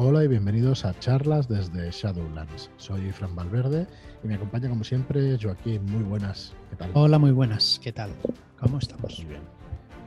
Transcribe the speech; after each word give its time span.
Hola 0.00 0.22
y 0.22 0.28
bienvenidos 0.28 0.84
a 0.84 0.96
charlas 1.00 1.48
desde 1.48 1.90
Shadowlands. 1.90 2.70
Soy 2.76 3.10
Fran 3.10 3.34
Valverde 3.34 3.88
y 4.22 4.28
me 4.28 4.36
acompaña 4.36 4.68
como 4.68 4.84
siempre 4.84 5.36
Joaquín. 5.42 5.84
Muy 5.86 6.04
buenas, 6.04 6.54
¿qué 6.70 6.76
tal? 6.76 6.92
Hola, 6.94 7.18
muy 7.18 7.32
buenas, 7.32 7.80
¿qué 7.82 7.90
tal? 7.90 8.12
¿Cómo 8.60 8.78
estamos? 8.78 9.18
Muy 9.18 9.28
bien. 9.28 9.42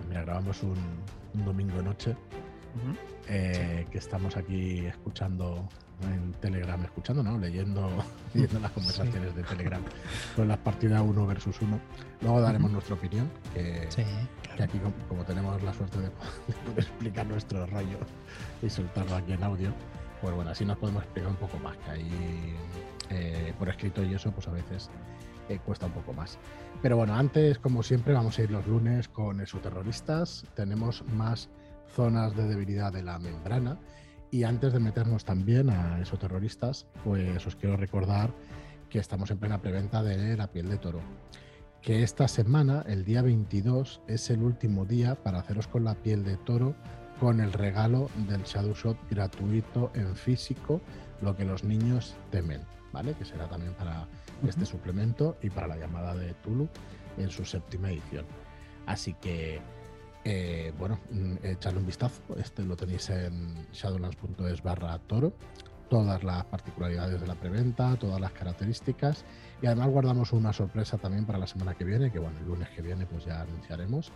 Mira, 0.07 0.21
grabamos 0.21 0.63
un, 0.63 0.77
un 1.33 1.43
domingo 1.43 1.81
eh, 3.27 3.85
que 3.91 3.97
estamos 3.97 4.35
aquí 4.37 4.85
escuchando 4.85 5.67
en 6.03 6.31
Telegram, 6.41 6.81
escuchando, 6.83 7.21
¿no? 7.21 7.37
Leyendo, 7.37 7.89
leyendo 8.33 8.59
las 8.59 8.71
conversaciones 8.71 9.35
de 9.35 9.43
Telegram 9.43 9.81
con 10.35 10.47
las 10.47 10.57
partidas 10.57 11.01
1 11.01 11.27
versus 11.27 11.61
1. 11.61 11.79
Luego 12.21 12.41
daremos 12.41 12.71
nuestra 12.71 12.95
opinión, 12.95 13.29
que, 13.53 13.85
Sí, 13.89 14.03
que 14.55 14.63
aquí 14.63 14.79
como, 14.79 14.93
como 15.07 15.23
tenemos 15.23 15.61
la 15.63 15.73
suerte 15.73 15.99
de, 15.99 16.09
po- 16.09 16.23
de 16.47 16.53
poder 16.53 16.79
explicar 16.79 17.25
nuestro 17.27 17.65
rollo 17.67 17.97
y 18.63 18.69
soltarlo 18.69 19.15
aquí 19.15 19.33
en 19.33 19.43
audio, 19.43 19.71
pues 20.21 20.33
bueno, 20.35 20.51
así 20.51 20.65
nos 20.65 20.77
podemos 20.77 21.03
explicar 21.03 21.29
un 21.31 21.37
poco 21.37 21.57
más, 21.59 21.77
que 21.77 21.91
ahí 21.91 22.55
eh, 23.11 23.53
por 23.59 23.69
escrito 23.69 24.03
y 24.03 24.13
eso, 24.13 24.31
pues 24.31 24.47
a 24.47 24.51
veces 24.51 24.89
eh, 25.49 25.59
cuesta 25.65 25.85
un 25.85 25.91
poco 25.93 26.13
más. 26.13 26.37
Pero 26.81 26.97
bueno, 26.97 27.13
antes, 27.13 27.59
como 27.59 27.83
siempre, 27.83 28.13
vamos 28.13 28.39
a 28.39 28.41
ir 28.43 28.49
los 28.49 28.65
lunes 28.65 29.07
con 29.07 29.39
exoterroristas. 29.39 30.45
Tenemos 30.55 31.03
más 31.13 31.49
zonas 31.95 32.35
de 32.35 32.47
debilidad 32.47 32.91
de 32.91 33.03
la 33.03 33.19
membrana. 33.19 33.79
Y 34.31 34.43
antes 34.43 34.71
de 34.73 34.79
meternos 34.79 35.25
también 35.25 35.69
a 35.69 35.99
exoterroristas, 35.99 36.87
pues 37.03 37.45
os 37.45 37.55
quiero 37.55 37.75
recordar 37.75 38.31
que 38.89 38.99
estamos 38.99 39.29
en 39.31 39.39
plena 39.39 39.61
preventa 39.61 40.03
de 40.03 40.37
la 40.37 40.47
piel 40.47 40.69
de 40.69 40.77
toro. 40.77 41.01
Que 41.81 42.03
esta 42.03 42.27
semana, 42.27 42.83
el 42.87 43.03
día 43.03 43.21
22, 43.21 44.01
es 44.07 44.29
el 44.29 44.43
último 44.43 44.85
día 44.85 45.15
para 45.15 45.39
haceros 45.39 45.67
con 45.67 45.83
la 45.83 45.95
piel 45.95 46.23
de 46.23 46.37
toro 46.37 46.75
con 47.19 47.39
el 47.39 47.53
regalo 47.53 48.09
del 48.27 48.41
Shadow 48.43 48.73
Shot 48.73 48.97
gratuito 49.09 49.91
en 49.93 50.15
físico, 50.15 50.81
lo 51.21 51.35
que 51.35 51.45
los 51.45 51.63
niños 51.63 52.15
temen, 52.31 52.61
¿vale? 52.91 53.13
Que 53.13 53.25
será 53.25 53.47
también 53.47 53.73
para 53.75 54.07
este 54.47 54.63
Ujú. 54.63 54.71
suplemento 54.71 55.37
y 55.41 55.51
para 55.51 55.67
la 55.67 55.77
llamada 55.77 56.15
de 56.15 56.33
Tulu 56.35 56.67
en 57.17 57.29
su 57.29 57.45
séptima 57.45 57.91
edición. 57.91 58.25
Así 58.87 59.13
que, 59.13 59.61
eh, 60.23 60.73
bueno, 60.77 60.99
mm, 61.11 61.35
echadle 61.43 61.79
un 61.79 61.85
vistazo. 61.85 62.21
Este 62.37 62.63
lo 62.63 62.75
tenéis 62.75 63.09
en 63.09 63.67
shadowlands.es 63.71 64.61
barra 64.63 64.97
toro. 64.99 65.33
Todas 65.89 66.23
las 66.23 66.45
particularidades 66.45 67.19
de 67.19 67.27
la 67.27 67.35
preventa, 67.35 67.95
todas 67.97 68.21
las 68.21 68.31
características. 68.31 69.25
Y 69.61 69.65
además 69.65 69.89
guardamos 69.89 70.31
una 70.31 70.53
sorpresa 70.53 70.97
también 70.97 71.25
para 71.25 71.37
la 71.37 71.47
semana 71.47 71.73
que 71.73 71.83
viene, 71.83 72.11
que 72.11 72.19
bueno, 72.19 72.37
el 72.39 72.45
lunes 72.45 72.69
que 72.69 72.81
viene 72.81 73.05
pues 73.05 73.25
ya 73.25 73.41
anunciaremos. 73.41 74.11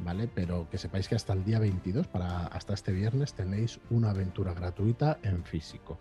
¿Vale? 0.00 0.28
Pero 0.34 0.68
que 0.70 0.78
sepáis 0.78 1.06
que 1.08 1.14
hasta 1.14 1.34
el 1.34 1.44
día 1.44 1.58
22, 1.60 2.08
para, 2.08 2.46
hasta 2.48 2.74
este 2.74 2.90
viernes, 2.90 3.34
tenéis 3.34 3.78
una 3.90 4.10
aventura 4.10 4.52
gratuita 4.52 5.18
en 5.22 5.44
físico. 5.44 5.98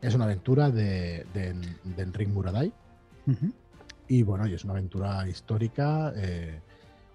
Es 0.00 0.14
una 0.14 0.24
aventura 0.24 0.70
de, 0.70 1.26
de, 1.34 1.54
de 1.82 2.02
Enric 2.02 2.28
Muradai, 2.28 2.72
Ujú. 3.26 3.52
y 4.06 4.22
bueno, 4.22 4.46
y 4.46 4.54
es 4.54 4.62
una 4.64 4.74
aventura 4.74 5.26
histórica, 5.26 6.12
eh, 6.14 6.60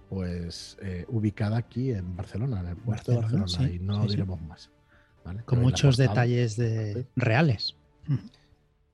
pues 0.10 0.78
eh, 0.82 1.06
ubicada 1.08 1.58
aquí 1.58 1.92
en 1.92 2.16
Barcelona, 2.16 2.62
en 2.62 2.68
el 2.68 2.76
puerto 2.78 3.12
de 3.12 3.18
Barcelona, 3.20 3.48
sí, 3.48 3.76
y 3.76 3.80
no 3.80 4.02
sí, 4.02 4.08
sí. 4.10 4.10
diremos 4.16 4.42
más. 4.42 4.70
¿vale? 5.24 5.44
Con 5.44 5.62
muchos 5.62 5.98
detalles 5.98 6.58
de 6.58 7.08
reales. 7.16 7.76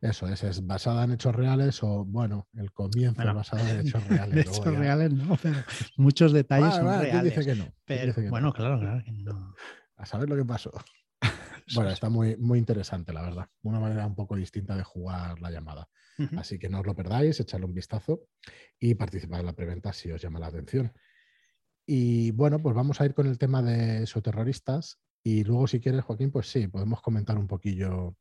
Eso 0.01 0.27
es, 0.27 0.43
es 0.43 0.67
basada 0.67 1.05
en 1.05 1.13
hechos 1.13 1.33
reales 1.33 1.81
o, 1.81 2.03
bueno, 2.05 2.47
el 2.53 2.71
comienzo 2.71 3.15
Bueno, 3.15 3.31
es 3.31 3.35
basado 3.37 3.67
en 3.71 3.79
hechos 3.79 4.03
reales. 4.07 4.35
De 4.35 4.41
hechos 4.41 4.63
ya- 4.65 4.71
reales 4.71 5.13
no, 5.13 5.37
pero 5.41 5.55
muchos 5.97 6.31
detalles 6.33 6.67
Ah, 6.67 6.77
son 6.77 6.85
va, 6.87 6.99
¿quién 6.99 7.11
reales. 7.11 7.35
dice 7.35 7.45
que 7.45 7.55
no? 7.55 7.63
¿Quién 7.65 7.75
pero 7.85 8.05
dice 8.07 8.15
que 8.21 8.25
no? 8.25 8.31
bueno, 8.31 8.53
claro, 8.53 8.79
claro 8.79 9.03
que 9.03 9.11
no. 9.11 9.55
A 9.97 10.05
saber 10.05 10.29
lo 10.29 10.35
que 10.35 10.45
pasó. 10.45 10.71
Bueno, 11.73 11.89
está 11.89 12.09
muy, 12.09 12.37
muy 12.37 12.59
interesante, 12.59 13.11
la 13.11 13.21
verdad. 13.21 13.47
Una 13.63 13.79
manera 13.79 14.05
un 14.05 14.15
poco 14.15 14.35
distinta 14.35 14.75
de 14.75 14.83
jugar 14.83 15.39
la 15.39 15.49
llamada. 15.49 15.89
Así 16.37 16.57
que 16.57 16.69
no 16.69 16.79
os 16.79 16.85
lo 16.85 16.95
perdáis, 16.95 17.39
echadle 17.39 17.65
un 17.65 17.73
vistazo 17.73 18.21
y 18.79 18.95
participad 18.95 19.41
en 19.41 19.47
la 19.47 19.53
preventa 19.53 19.91
si 19.91 20.11
os 20.11 20.21
llama 20.21 20.39
la 20.39 20.47
atención. 20.47 20.93
Y 21.85 22.31
bueno, 22.31 22.59
pues 22.59 22.75
vamos 22.75 23.01
a 23.01 23.05
ir 23.05 23.13
con 23.13 23.27
el 23.27 23.37
tema 23.37 23.61
de 23.61 24.03
exoterroristas. 24.03 24.99
Y 25.23 25.43
luego, 25.43 25.67
si 25.67 25.79
quieres, 25.79 26.03
Joaquín, 26.03 26.31
pues 26.31 26.47
sí, 26.49 26.67
podemos 26.67 27.01
comentar 27.01 27.37
un 27.37 27.47
poquillo 27.47 28.15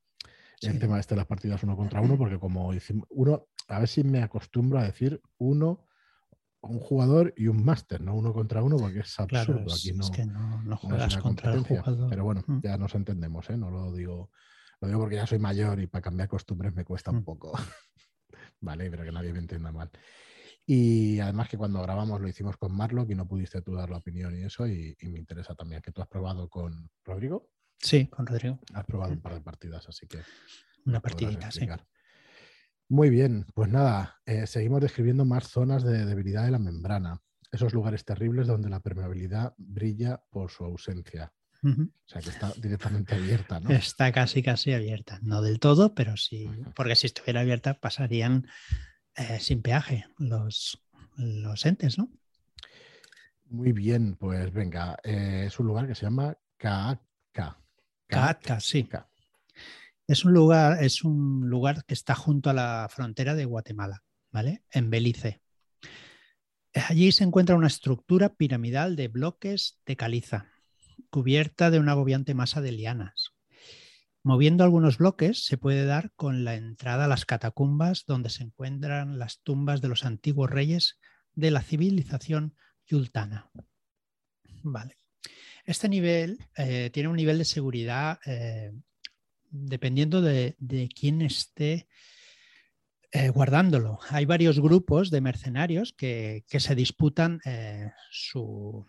el 0.60 0.78
tema 0.78 0.98
este 0.98 1.14
de 1.14 1.18
las 1.18 1.26
partidas 1.26 1.62
uno 1.62 1.76
contra 1.76 2.00
uno, 2.00 2.16
porque 2.16 2.38
como 2.38 2.72
hicimos, 2.72 3.06
uno, 3.10 3.48
a 3.68 3.78
ver 3.80 3.88
si 3.88 4.02
me 4.02 4.22
acostumbro 4.22 4.78
a 4.78 4.84
decir 4.84 5.20
uno, 5.38 5.86
un 6.68 6.80
jugador 6.80 7.32
y 7.36 7.46
un 7.48 7.64
máster, 7.64 8.00
no 8.00 8.14
uno 8.14 8.32
contra 8.32 8.62
uno, 8.62 8.76
porque 8.76 9.00
es 9.00 9.18
absurdo. 9.20 9.44
Claro, 9.44 9.64
es, 9.66 9.74
Aquí 9.80 9.90
es 9.90 9.96
no, 9.96 10.10
que 10.10 10.24
no, 10.26 10.62
no 10.62 10.76
juegas 10.76 11.16
contra 11.18 11.52
el 11.54 11.60
jugador. 11.60 12.08
Pero 12.10 12.24
bueno, 12.24 12.44
Mm. 12.46 12.60
ya 12.62 12.76
nos 12.78 12.94
entendemos, 12.94 13.48
¿eh? 13.50 13.56
No 13.56 13.70
lo 13.70 13.92
digo, 13.92 14.30
lo 14.80 14.88
digo 14.88 15.00
porque 15.00 15.16
ya 15.16 15.26
soy 15.26 15.38
mayor 15.38 15.80
y 15.80 15.86
para 15.86 16.02
cambiar 16.02 16.28
costumbres 16.28 16.74
me 16.74 16.84
cuesta 16.84 17.10
un 17.10 17.18
Mm. 17.18 17.24
poco. 17.24 17.52
vale, 18.60 18.90
pero 18.90 19.04
que 19.04 19.12
nadie 19.12 19.32
me 19.32 19.38
entienda 19.40 19.72
mal. 19.72 19.90
Y 20.66 21.20
además 21.20 21.48
que 21.48 21.58
cuando 21.58 21.82
grabamos 21.82 22.20
lo 22.20 22.28
hicimos 22.28 22.56
con 22.56 22.74
Marlock 22.74 23.10
y 23.10 23.14
no 23.14 23.28
pudiste 23.28 23.60
tú 23.60 23.74
dar 23.74 23.90
la 23.90 23.98
opinión 23.98 24.34
y 24.36 24.42
eso, 24.44 24.66
y, 24.66 24.96
y 24.98 25.08
me 25.08 25.18
interesa 25.18 25.54
también 25.54 25.82
que 25.82 25.92
tú 25.92 26.00
has 26.00 26.08
probado 26.08 26.48
con 26.48 26.90
Rodrigo, 27.04 27.50
Sí, 27.78 28.06
con 28.06 28.26
Rodrigo. 28.26 28.58
has 28.72 28.84
probado 28.86 29.12
un 29.12 29.18
Mm. 29.18 29.22
par 29.22 29.34
de 29.34 29.40
partidas, 29.42 29.88
así 29.88 30.06
que 30.06 30.20
Una 30.86 31.00
partidita, 31.00 31.50
sí. 31.50 31.66
Muy 32.88 33.10
bien, 33.10 33.46
pues 33.54 33.70
nada, 33.70 34.20
eh, 34.26 34.46
seguimos 34.46 34.80
describiendo 34.80 35.24
más 35.24 35.48
zonas 35.48 35.82
de 35.84 36.04
debilidad 36.04 36.44
de 36.44 36.50
la 36.50 36.58
membrana, 36.58 37.22
esos 37.50 37.72
lugares 37.72 38.04
terribles 38.04 38.46
donde 38.46 38.68
la 38.68 38.80
permeabilidad 38.80 39.54
brilla 39.56 40.22
por 40.30 40.50
su 40.50 40.64
ausencia. 40.64 41.32
O 41.66 41.88
sea 42.04 42.20
que 42.20 42.28
está 42.28 42.52
directamente 42.58 43.14
abierta, 43.14 43.58
¿no? 43.58 43.70
Está 43.70 44.12
casi, 44.12 44.42
casi 44.42 44.74
abierta. 44.74 45.18
No 45.22 45.40
del 45.40 45.60
todo, 45.60 45.94
pero 45.94 46.18
sí, 46.18 46.50
porque 46.76 46.94
si 46.94 47.06
estuviera 47.06 47.40
abierta 47.40 47.80
pasarían 47.80 48.46
eh, 49.16 49.38
sin 49.40 49.62
peaje 49.62 50.04
los, 50.18 50.84
los 51.16 51.64
entes, 51.64 51.96
¿no? 51.96 52.10
Muy 53.46 53.72
bien, 53.72 54.16
pues 54.16 54.52
venga, 54.52 54.98
eh, 55.02 55.44
es 55.46 55.58
un 55.58 55.66
lugar 55.66 55.86
que 55.86 55.94
se 55.94 56.02
llama 56.02 56.36
Kaatka. 56.58 57.58
Kaatka, 58.08 58.60
sí. 58.60 58.86
Es 60.06 60.24
un 60.24 60.34
lugar, 60.34 60.82
es 60.82 61.02
un 61.02 61.48
lugar 61.48 61.84
que 61.86 61.94
está 61.94 62.14
junto 62.14 62.50
a 62.50 62.54
la 62.54 62.88
frontera 62.90 63.34
de 63.34 63.46
Guatemala, 63.46 64.02
¿vale? 64.30 64.62
En 64.70 64.90
Belice. 64.90 65.40
Allí 66.74 67.12
se 67.12 67.24
encuentra 67.24 67.56
una 67.56 67.68
estructura 67.68 68.34
piramidal 68.34 68.96
de 68.96 69.08
bloques 69.08 69.80
de 69.86 69.96
caliza, 69.96 70.50
cubierta 71.08 71.70
de 71.70 71.78
una 71.78 71.92
agobiante 71.92 72.34
masa 72.34 72.60
de 72.60 72.72
lianas. 72.72 73.32
Moviendo 74.22 74.64
algunos 74.64 74.98
bloques 74.98 75.44
se 75.44 75.58
puede 75.58 75.84
dar 75.84 76.10
con 76.16 76.44
la 76.44 76.54
entrada 76.54 77.04
a 77.04 77.08
las 77.08 77.24
catacumbas 77.24 78.04
donde 78.06 78.30
se 78.30 78.42
encuentran 78.42 79.18
las 79.18 79.40
tumbas 79.42 79.80
de 79.80 79.88
los 79.88 80.04
antiguos 80.04 80.50
reyes 80.50 80.98
de 81.34 81.50
la 81.50 81.62
civilización 81.62 82.56
yultana. 82.86 83.50
Vale. 84.62 84.98
Este 85.64 85.88
nivel 85.88 86.38
eh, 86.56 86.90
tiene 86.92 87.08
un 87.08 87.16
nivel 87.16 87.38
de 87.38 87.44
seguridad 87.44 88.18
eh, 88.26 88.72
dependiendo 89.54 90.20
de, 90.20 90.56
de 90.58 90.88
quién 90.88 91.22
esté 91.22 91.86
eh, 93.12 93.28
guardándolo. 93.28 94.00
Hay 94.10 94.24
varios 94.24 94.58
grupos 94.58 95.10
de 95.10 95.20
mercenarios 95.20 95.92
que, 95.92 96.44
que 96.48 96.58
se 96.58 96.74
disputan 96.74 97.40
eh, 97.44 97.92
su, 98.10 98.84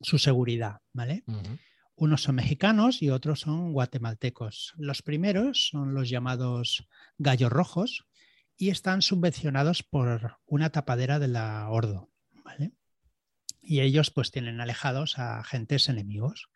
su 0.00 0.18
seguridad, 0.18 0.80
¿vale? 0.92 1.24
Unos 1.96 2.22
son 2.22 2.34
mexicanos 2.34 3.00
y 3.00 3.08
otros 3.08 3.40
son 3.40 3.72
guatemaltecos. 3.72 4.74
Los 4.76 5.00
primeros 5.00 5.68
son 5.70 5.94
los 5.94 6.10
llamados 6.10 6.86
gallos 7.16 7.50
rojos 7.50 8.04
y 8.58 8.68
están 8.68 9.00
subvencionados 9.00 9.82
por 9.82 10.36
una 10.44 10.70
tapadera 10.70 11.18
de 11.18 11.28
la 11.28 11.68
Ordo. 11.70 12.10
¿vale? 12.44 12.72
Y 13.62 13.80
ellos 13.80 14.10
pues 14.10 14.32
tienen 14.32 14.60
alejados 14.60 15.18
a 15.18 15.38
agentes 15.38 15.88
enemigos. 15.88 16.50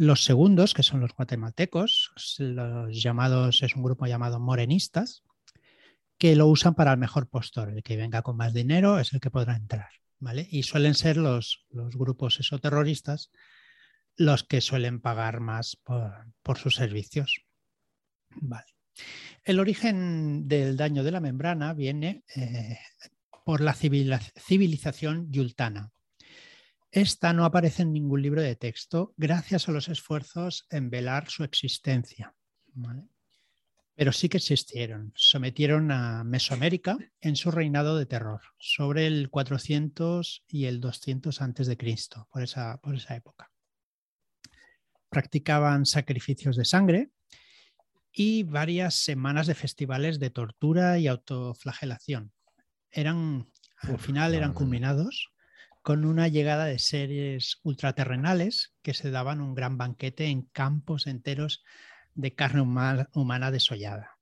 Los 0.00 0.24
segundos, 0.24 0.72
que 0.72 0.82
son 0.82 1.00
los 1.00 1.12
guatemaltecos, 1.14 2.12
los 2.38 3.02
llamados, 3.02 3.62
es 3.62 3.76
un 3.76 3.82
grupo 3.82 4.06
llamado 4.06 4.40
morenistas, 4.40 5.24
que 6.16 6.34
lo 6.36 6.46
usan 6.46 6.74
para 6.74 6.92
el 6.92 6.98
mejor 6.98 7.28
postor. 7.28 7.68
El 7.68 7.82
que 7.82 7.98
venga 7.98 8.22
con 8.22 8.38
más 8.38 8.54
dinero 8.54 8.98
es 8.98 9.12
el 9.12 9.20
que 9.20 9.30
podrá 9.30 9.56
entrar. 9.56 9.90
¿vale? 10.18 10.48
Y 10.50 10.62
suelen 10.62 10.94
ser 10.94 11.18
los, 11.18 11.66
los 11.68 11.96
grupos 11.96 12.40
esoterroristas 12.40 13.30
los 14.16 14.42
que 14.42 14.62
suelen 14.62 15.02
pagar 15.02 15.40
más 15.40 15.76
por, 15.76 16.10
por 16.42 16.56
sus 16.56 16.76
servicios. 16.76 17.44
Vale. 18.30 18.72
El 19.44 19.60
origen 19.60 20.48
del 20.48 20.78
daño 20.78 21.04
de 21.04 21.10
la 21.10 21.20
membrana 21.20 21.74
viene 21.74 22.24
eh, 22.36 22.78
por 23.44 23.60
la 23.60 23.74
civilización 23.74 25.30
yultana. 25.30 25.92
Esta 26.92 27.32
no 27.32 27.44
aparece 27.44 27.82
en 27.82 27.92
ningún 27.92 28.20
libro 28.20 28.42
de 28.42 28.56
texto 28.56 29.14
gracias 29.16 29.68
a 29.68 29.72
los 29.72 29.88
esfuerzos 29.88 30.66
en 30.70 30.90
velar 30.90 31.30
su 31.30 31.44
existencia. 31.44 32.34
¿vale? 32.72 33.04
Pero 33.94 34.12
sí 34.12 34.28
que 34.28 34.38
existieron. 34.38 35.12
Sometieron 35.14 35.92
a 35.92 36.24
Mesoamérica 36.24 36.98
en 37.20 37.36
su 37.36 37.52
reinado 37.52 37.96
de 37.96 38.06
terror, 38.06 38.40
sobre 38.58 39.06
el 39.06 39.30
400 39.30 40.44
y 40.48 40.64
el 40.64 40.80
200 40.80 41.40
antes 41.40 41.68
de 41.68 41.76
Cristo, 41.76 42.26
por 42.32 42.42
esa, 42.42 42.78
por 42.78 42.96
esa 42.96 43.14
época. 43.14 43.52
Practicaban 45.10 45.86
sacrificios 45.86 46.56
de 46.56 46.64
sangre 46.64 47.10
y 48.12 48.42
varias 48.42 48.96
semanas 48.96 49.46
de 49.46 49.54
festivales 49.54 50.18
de 50.18 50.30
tortura 50.30 50.98
y 50.98 51.06
autoflagelación. 51.06 52.32
Eran, 52.90 53.48
al 53.76 53.98
final 53.98 54.34
eran 54.34 54.54
culminados 54.54 55.29
con 55.82 56.04
una 56.04 56.28
llegada 56.28 56.66
de 56.66 56.78
seres 56.78 57.58
ultraterrenales 57.62 58.74
que 58.82 58.94
se 58.94 59.10
daban 59.10 59.40
un 59.40 59.54
gran 59.54 59.78
banquete 59.78 60.26
en 60.26 60.42
campos 60.42 61.06
enteros 61.06 61.62
de 62.14 62.34
carne 62.34 62.62
humana 62.62 63.50
desollada. 63.50 64.18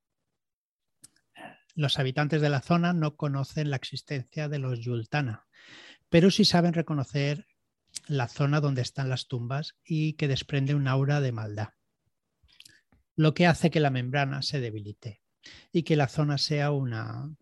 Los 1.74 1.98
habitantes 1.98 2.40
de 2.40 2.48
la 2.48 2.60
zona 2.60 2.92
no 2.92 3.16
conocen 3.16 3.70
la 3.70 3.76
existencia 3.76 4.48
de 4.48 4.58
los 4.58 4.80
Yultana, 4.80 5.46
pero 6.08 6.30
sí 6.30 6.44
saben 6.44 6.74
reconocer 6.74 7.46
la 8.06 8.28
zona 8.28 8.60
donde 8.60 8.82
están 8.82 9.08
las 9.08 9.28
tumbas 9.28 9.76
y 9.84 10.14
que 10.14 10.28
desprende 10.28 10.74
un 10.74 10.88
aura 10.88 11.20
de 11.20 11.32
maldad, 11.32 11.68
lo 13.16 13.34
que 13.34 13.46
hace 13.46 13.70
que 13.70 13.80
la 13.80 13.90
membrana 13.90 14.42
se 14.42 14.60
debilite 14.60 15.22
y 15.72 15.82
que 15.82 15.96
la 15.96 16.08
zona 16.08 16.38
sea 16.38 16.70
una 16.70 17.34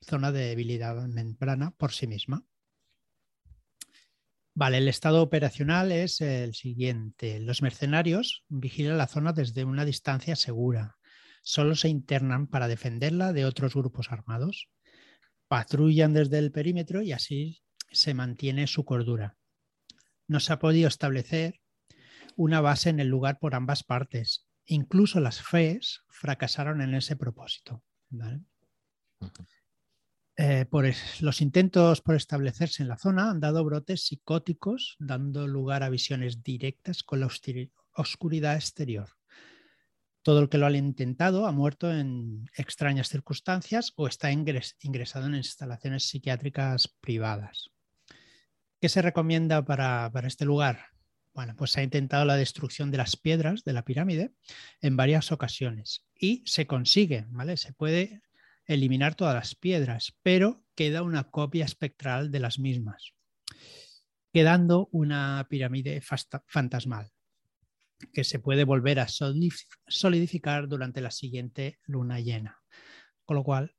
zona 0.00 0.32
de 0.32 0.46
debilidad 0.46 1.06
membrana 1.06 1.72
por 1.72 1.92
sí 1.92 2.06
misma. 2.06 2.44
Vale, 4.56 4.78
el 4.78 4.86
estado 4.86 5.20
operacional 5.20 5.90
es 5.90 6.20
el 6.20 6.54
siguiente. 6.54 7.40
Los 7.40 7.60
mercenarios 7.60 8.44
vigilan 8.48 8.96
la 8.96 9.08
zona 9.08 9.32
desde 9.32 9.64
una 9.64 9.84
distancia 9.84 10.36
segura. 10.36 10.96
Solo 11.42 11.74
se 11.74 11.88
internan 11.88 12.46
para 12.46 12.68
defenderla 12.68 13.32
de 13.32 13.46
otros 13.46 13.74
grupos 13.74 14.12
armados. 14.12 14.68
Patrullan 15.48 16.12
desde 16.12 16.38
el 16.38 16.52
perímetro 16.52 17.02
y 17.02 17.10
así 17.10 17.62
se 17.90 18.14
mantiene 18.14 18.68
su 18.68 18.84
cordura. 18.84 19.36
No 20.28 20.38
se 20.38 20.52
ha 20.52 20.60
podido 20.60 20.86
establecer 20.86 21.60
una 22.36 22.60
base 22.60 22.90
en 22.90 23.00
el 23.00 23.08
lugar 23.08 23.40
por 23.40 23.56
ambas 23.56 23.82
partes. 23.82 24.46
Incluso 24.66 25.18
las 25.18 25.42
FES 25.42 26.02
fracasaron 26.08 26.80
en 26.80 26.94
ese 26.94 27.16
propósito. 27.16 27.82
Eh, 30.36 30.66
por 30.68 30.84
los 31.20 31.40
intentos 31.40 32.00
por 32.00 32.16
establecerse 32.16 32.82
en 32.82 32.88
la 32.88 32.98
zona 32.98 33.30
han 33.30 33.40
dado 33.40 33.64
brotes 33.64 34.06
psicóticos, 34.06 34.96
dando 34.98 35.46
lugar 35.46 35.84
a 35.84 35.90
visiones 35.90 36.42
directas 36.42 37.04
con 37.04 37.20
la 37.20 37.28
oscuridad 37.92 38.56
exterior. 38.56 39.10
Todo 40.22 40.40
el 40.40 40.48
que 40.48 40.58
lo 40.58 40.66
ha 40.66 40.72
intentado 40.72 41.46
ha 41.46 41.52
muerto 41.52 41.92
en 41.92 42.50
extrañas 42.56 43.10
circunstancias 43.10 43.92
o 43.96 44.08
está 44.08 44.32
ingresado 44.32 45.26
en 45.26 45.36
instalaciones 45.36 46.08
psiquiátricas 46.08 46.88
privadas. 47.00 47.70
¿Qué 48.80 48.88
se 48.88 49.02
recomienda 49.02 49.64
para, 49.64 50.10
para 50.12 50.26
este 50.26 50.44
lugar? 50.44 50.86
Bueno, 51.32 51.54
pues 51.56 51.72
se 51.72 51.80
ha 51.80 51.84
intentado 51.84 52.24
la 52.24 52.36
destrucción 52.36 52.90
de 52.90 52.98
las 52.98 53.16
piedras 53.16 53.64
de 53.64 53.72
la 53.72 53.84
pirámide 53.84 54.32
en 54.80 54.96
varias 54.96 55.30
ocasiones 55.30 56.06
y 56.18 56.42
se 56.46 56.66
consigue, 56.66 57.26
¿vale? 57.28 57.56
Se 57.56 57.72
puede 57.72 58.22
eliminar 58.66 59.14
todas 59.14 59.34
las 59.34 59.54
piedras, 59.54 60.16
pero 60.22 60.64
queda 60.74 61.02
una 61.02 61.30
copia 61.30 61.64
espectral 61.64 62.30
de 62.30 62.40
las 62.40 62.58
mismas, 62.58 63.14
quedando 64.32 64.88
una 64.92 65.46
pirámide 65.48 66.02
fantasmal 66.46 67.10
que 68.12 68.24
se 68.24 68.38
puede 68.38 68.64
volver 68.64 69.00
a 69.00 69.06
solidificar 69.08 70.68
durante 70.68 71.00
la 71.00 71.10
siguiente 71.10 71.78
luna 71.84 72.20
llena. 72.20 72.60
Con 73.24 73.36
lo 73.36 73.44
cual 73.44 73.74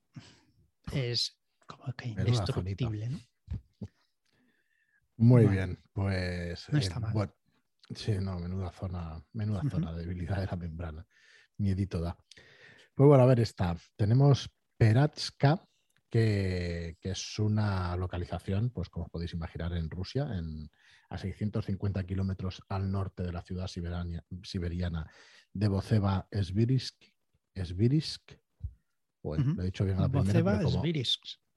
es 0.91 1.39
como 1.67 1.93
que 1.93 2.09
indestructible. 2.09 3.09
¿no? 3.09 3.19
Muy 5.17 5.45
bien, 5.45 5.79
pues. 5.93 6.67
No 6.69 6.79
está 6.79 6.99
mal. 6.99 7.33
sí, 7.93 8.13
no, 8.19 8.39
menuda 8.39 8.71
zona, 8.71 9.23
menuda 9.33 9.61
zona 9.69 9.93
de 9.93 9.99
debilidad 9.99 10.39
de 10.39 10.47
la 10.47 10.55
membrana. 10.55 11.07
Miedito 11.57 12.01
da. 12.01 12.17
Pues 12.93 13.07
bueno, 13.07 13.23
a 13.23 13.27
ver, 13.27 13.39
está. 13.39 13.77
Tenemos 13.95 14.49
Peratska, 14.77 15.65
que, 16.09 16.97
es 17.01 17.39
una 17.39 17.95
localización, 17.95 18.69
pues 18.69 18.89
como 18.89 19.07
podéis 19.09 19.33
imaginar, 19.33 19.73
en 19.73 19.89
Rusia, 19.89 20.29
en, 20.33 20.69
a 21.09 21.17
650 21.17 22.03
kilómetros 22.05 22.63
al 22.69 22.91
norte 22.91 23.23
de 23.23 23.31
la 23.31 23.41
ciudad 23.41 23.67
siberiana 23.67 25.09
de 25.53 25.67
Boceva 25.67 26.27
Svirisk. 26.31 27.03
Svirisk. 27.55 28.33
Bueno, 29.21 29.53
lo 29.55 29.63
he 29.63 29.65
dicho 29.65 29.85
bien 29.85 29.97
a 29.97 30.01
la 30.01 30.09
primera. 30.09 30.59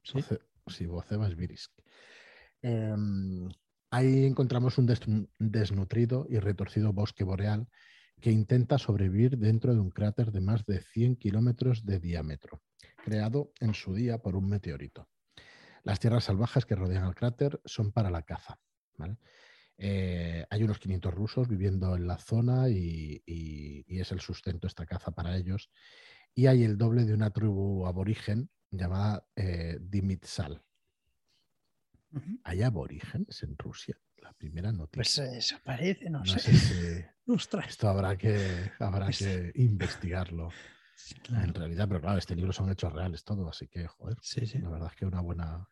Sí. 0.03 0.19
Em, 2.63 3.49
ahí 3.91 4.25
encontramos 4.25 4.79
un 4.79 4.87
desnutrido 5.39 6.27
y 6.29 6.39
retorcido 6.39 6.93
bosque 6.93 7.25
boreal 7.25 7.69
que 8.21 8.31
intenta 8.31 8.79
sobrevivir 8.79 9.39
dentro 9.39 9.75
de 9.75 9.81
un 9.81 9.91
cráter 9.91 10.33
de 10.33 10.41
más 10.41 10.65
de 10.67 10.81
100 10.81 11.17
kilómetros 11.17 11.85
de 11.85 12.01
diámetro 12.01 12.63
creado 13.09 13.53
en 13.61 13.75
su 13.75 13.95
día 13.95 14.19
por 14.19 14.37
un 14.37 14.49
meteorito. 14.49 15.09
Las 15.83 16.01
tierras 16.01 16.25
salvajes 16.25 16.67
que 16.67 16.75
rodean 16.75 17.07
el 17.07 17.15
cráter 17.15 17.61
son 17.65 17.93
para 17.93 18.11
la 18.11 18.23
caza. 18.23 18.61
Eh, 19.79 20.45
hay 20.51 20.63
unos 20.63 20.79
500 20.79 21.15
rusos 21.15 21.49
viviendo 21.49 21.95
en 21.97 22.07
la 22.07 22.19
zona 22.19 22.69
y, 22.69 23.23
es 23.87 24.13
el 24.13 24.21
sustento 24.21 24.67
esta 24.67 24.87
caza 24.87 25.13
para 25.13 25.37
ellos. 25.37 25.71
Y 26.35 26.47
hay 26.47 26.65
el 26.65 26.77
doble 26.77 27.05
de 27.05 27.15
una 27.15 27.31
tribu 27.31 27.87
aborigen 27.87 28.51
llamada 28.71 29.27
eh, 29.37 29.79
Dimitsal. 29.81 30.63
¿Hay 32.45 32.63
aborígenes 32.63 33.43
en 33.43 33.57
Rusia? 33.57 33.99
La 34.17 34.33
primera 34.33 34.73
noticia. 34.73 35.25
Pues 35.25 35.37
eso 35.37 35.57
parece, 35.65 36.11
no, 36.11 36.25
sé. 36.25 37.11
Esto 37.37 37.89
habrá 37.89 38.17
que, 38.17 38.73
habrá 38.79 39.11
que 39.11 39.53
investigarlo 39.57 40.51
en 41.29 41.53
realidad, 41.53 41.87
pero 41.87 42.01
claro, 42.01 42.19
este 42.19 42.35
libro 42.35 42.53
son 42.53 42.71
hechos 42.71 42.91
reales 42.91 43.23
todo, 43.23 43.49
así 43.49 43.69
que, 43.69 43.87
joder, 43.87 44.17
la 44.63 44.71
verdad 44.71 44.89
es 44.91 44.97
que 44.97 45.05
una 45.05 45.21
buena, 45.21 45.69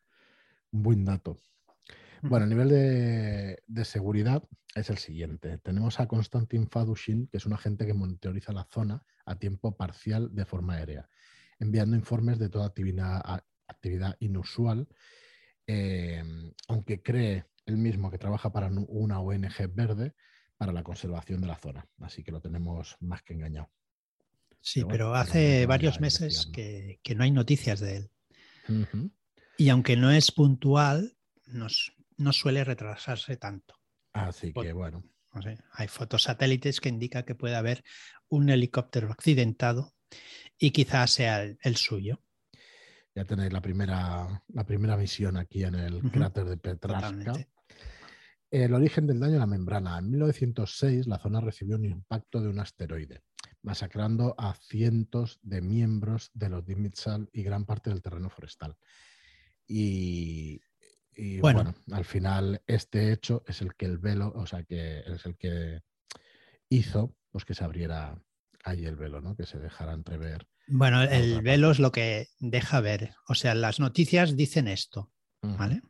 un 0.73 0.83
buen 0.83 1.05
dato. 1.05 1.41
Bueno, 2.21 2.45
a 2.45 2.49
nivel 2.49 2.69
de, 2.69 3.85
seguridad 3.85 4.43
es 4.75 4.91
el 4.91 4.99
siguiente. 4.99 5.57
Tenemos 5.59 5.99
a 5.99 6.07
Konstantin 6.07 6.69
Fadushin, 6.69 7.27
que 7.29 7.39
es 7.39 7.47
un 7.47 7.55
agente 7.55 7.87
que 7.87 7.95
monitoriza 7.95 8.53
la 8.53 8.65
zona 8.65 9.03
a 9.25 9.39
tiempo 9.39 9.77
parcial 9.77 10.35
de 10.35 10.45
forma 10.45 10.75
aérea, 10.75 11.09
enviando 11.59 11.97
informes 11.97 12.39
de 12.39 12.51
toda 12.51 12.67
actividad, 12.67 13.23
actividad 13.67 14.15
inusual, 14.21 14.89
em, 15.67 16.53
aunque 16.69 17.03
cree 17.03 17.47
él 17.65 17.79
mismo 17.79 18.11
que 18.11 18.19
trabaja 18.19 18.53
para 18.53 18.69
una 18.69 19.21
ONG 19.21 19.75
verde 19.75 20.15
para 20.57 20.73
la 20.73 20.83
conservación 20.83 21.41
de 21.41 21.47
la 21.47 21.57
zona. 21.57 21.87
Así 22.01 22.23
que 22.23 22.33
lo 22.33 22.41
tenemos 22.41 22.97
más 23.01 23.23
que 23.23 23.35
engañado. 23.35 23.71
Sí, 24.61 24.85
pero, 24.89 25.15
hace 25.15 25.65
varios 25.67 26.01
meses 26.01 26.51
que, 26.53 26.99
no 27.15 27.23
hay 27.23 27.31
noticias 27.31 27.79
de 27.79 27.97
él. 27.97 28.11
Y 29.57 29.69
aunque 29.69 29.97
no 29.97 30.11
es 30.11 30.33
puntual, 30.33 31.17
no 31.47 32.33
suele 32.33 32.65
retrasarse 32.65 33.37
tanto. 33.37 33.77
Así 34.13 34.53
que 34.53 34.73
bueno. 34.73 35.05
hay 35.73 35.89
fotos 35.89 36.25
satélites 36.25 36.81
que 36.81 36.89
indican 36.89 37.25
que 37.25 37.35
puede 37.35 37.55
haber 37.55 37.85
un 38.29 38.49
helicóptero 38.49 39.11
accidentado 39.13 39.95
y 40.59 40.71
quizás 40.71 41.13
sea 41.13 41.43
el, 41.43 41.77
suyo. 41.77 42.23
Ya 43.15 43.25
tenéis 43.25 43.53
la 43.53 43.61
primera, 43.61 44.43
la 44.49 44.65
primera 44.65 44.97
misión 44.97 45.37
aquí 45.37 45.65
en 45.65 45.75
el 45.75 46.01
cráter 46.11 46.47
de 46.47 46.57
Petrarca. 46.57 47.47
El 48.65 48.73
origen 48.73 49.07
del 49.07 49.21
daño 49.21 49.37
a 49.37 49.41
la 49.41 49.47
membrana. 49.47 49.99
En 49.99 50.11
1906 50.11 51.07
la 51.07 51.19
zona 51.19 51.43
recibió 51.43 51.77
un 51.77 51.85
impacto 51.85 52.41
de 52.41 52.49
un 52.49 52.59
asteroide 52.59 53.23
masacrando 53.63 54.35
a 54.39 54.55
cientos 54.55 55.39
de 55.43 55.61
miembros 55.61 56.31
de 56.33 56.49
los 56.49 56.65
Dimitsal 56.65 57.29
y 57.33 57.43
gran 57.43 57.67
parte 57.67 57.91
del 57.91 58.01
terreno 58.01 58.31
forestal. 58.31 58.77
Y, 59.67 60.61
bueno. 61.41 61.75
al 61.93 62.05
final 62.07 62.63
este 62.67 63.13
hecho 63.13 63.45
es 63.47 63.61
el 63.61 63.75
que 63.75 63.85
el 63.85 63.99
velo, 63.99 64.33
o 64.35 64.47
sea, 64.47 64.63
que 64.63 65.01
es 65.01 65.27
el 65.27 65.37
que 65.37 65.83
hizo 66.71 67.15
pues 67.31 67.45
que 67.45 67.55
se 67.55 67.65
abriera 67.65 68.19
ahí 68.65 68.87
el 68.87 68.97
velo, 68.97 69.21
¿no? 69.21 69.37
Que 69.37 69.45
se 69.45 69.59
dejara 69.59 69.93
entrever. 69.93 70.47
Bueno, 70.67 71.03
el 71.03 71.43
velo 71.43 71.73
es 71.73 71.79
lo 71.79 71.93
que 71.93 72.29
deja 72.39 72.81
ver. 72.81 73.11
O 73.29 73.35
sea, 73.35 73.55
las 73.55 73.81
noticias 73.81 74.35
dicen 74.35 74.67
esto, 74.67 75.13
¿vale? 75.43 75.83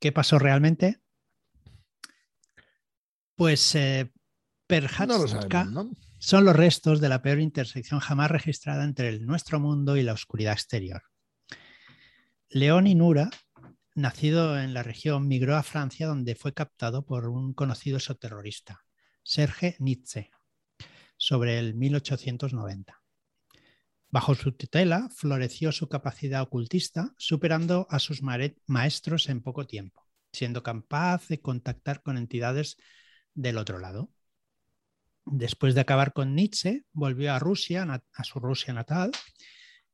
¿Qué 0.00 0.10
pasó 0.10 0.40
realmente? 0.40 1.02
Pues 3.42 3.74
eh, 3.74 4.08
no 4.70 5.18
lo 5.18 5.26
sabemos, 5.26 5.72
¿no? 5.72 5.90
son 6.20 6.44
los 6.44 6.54
restos 6.54 7.00
de 7.00 7.08
la 7.08 7.22
peor 7.22 7.40
intersección 7.40 7.98
jamás 7.98 8.30
registrada 8.30 8.84
entre 8.84 9.08
el 9.08 9.26
nuestro 9.26 9.58
mundo 9.58 9.96
y 9.96 10.04
la 10.04 10.12
oscuridad 10.12 10.52
exterior. 10.52 11.02
León 12.50 12.86
Inura, 12.86 13.30
nacido 13.96 14.60
en 14.60 14.74
la 14.74 14.84
región, 14.84 15.26
migró 15.26 15.56
a 15.56 15.64
Francia 15.64 16.06
donde 16.06 16.36
fue 16.36 16.54
captado 16.54 17.04
por 17.04 17.28
un 17.28 17.52
conocido 17.52 17.96
exoterrorista, 17.96 18.84
Serge 19.24 19.74
Nietzsche, 19.80 20.30
sobre 21.16 21.58
el 21.58 21.74
1890. 21.74 23.02
Bajo 24.08 24.36
su 24.36 24.52
tutela 24.52 25.08
floreció 25.16 25.72
su 25.72 25.88
capacidad 25.88 26.42
ocultista, 26.42 27.12
superando 27.18 27.88
a 27.90 27.98
sus 27.98 28.20
maestros 28.22 29.28
en 29.28 29.42
poco 29.42 29.66
tiempo, 29.66 30.06
siendo 30.32 30.62
capaz 30.62 31.26
de 31.26 31.40
contactar 31.40 32.04
con 32.04 32.16
entidades 32.16 32.76
del 33.34 33.58
otro 33.58 33.78
lado. 33.78 34.10
Después 35.24 35.74
de 35.74 35.82
acabar 35.82 36.12
con 36.12 36.34
Nietzsche, 36.34 36.84
volvió 36.92 37.32
a 37.32 37.38
Rusia, 37.38 37.86
a 38.14 38.24
su 38.24 38.40
Rusia 38.40 38.74
natal, 38.74 39.12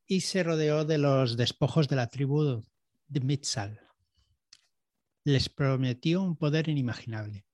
y 0.06 0.22
se 0.22 0.42
rodeó 0.42 0.84
de 0.84 0.98
los 0.98 1.36
despojos 1.36 1.88
de 1.88 1.96
la 1.96 2.08
tribu 2.08 2.64
de. 3.08 3.80
Les 5.24 5.48
prometió 5.50 6.22
un 6.22 6.36
poder 6.36 6.68
inimaginable. 6.68 7.44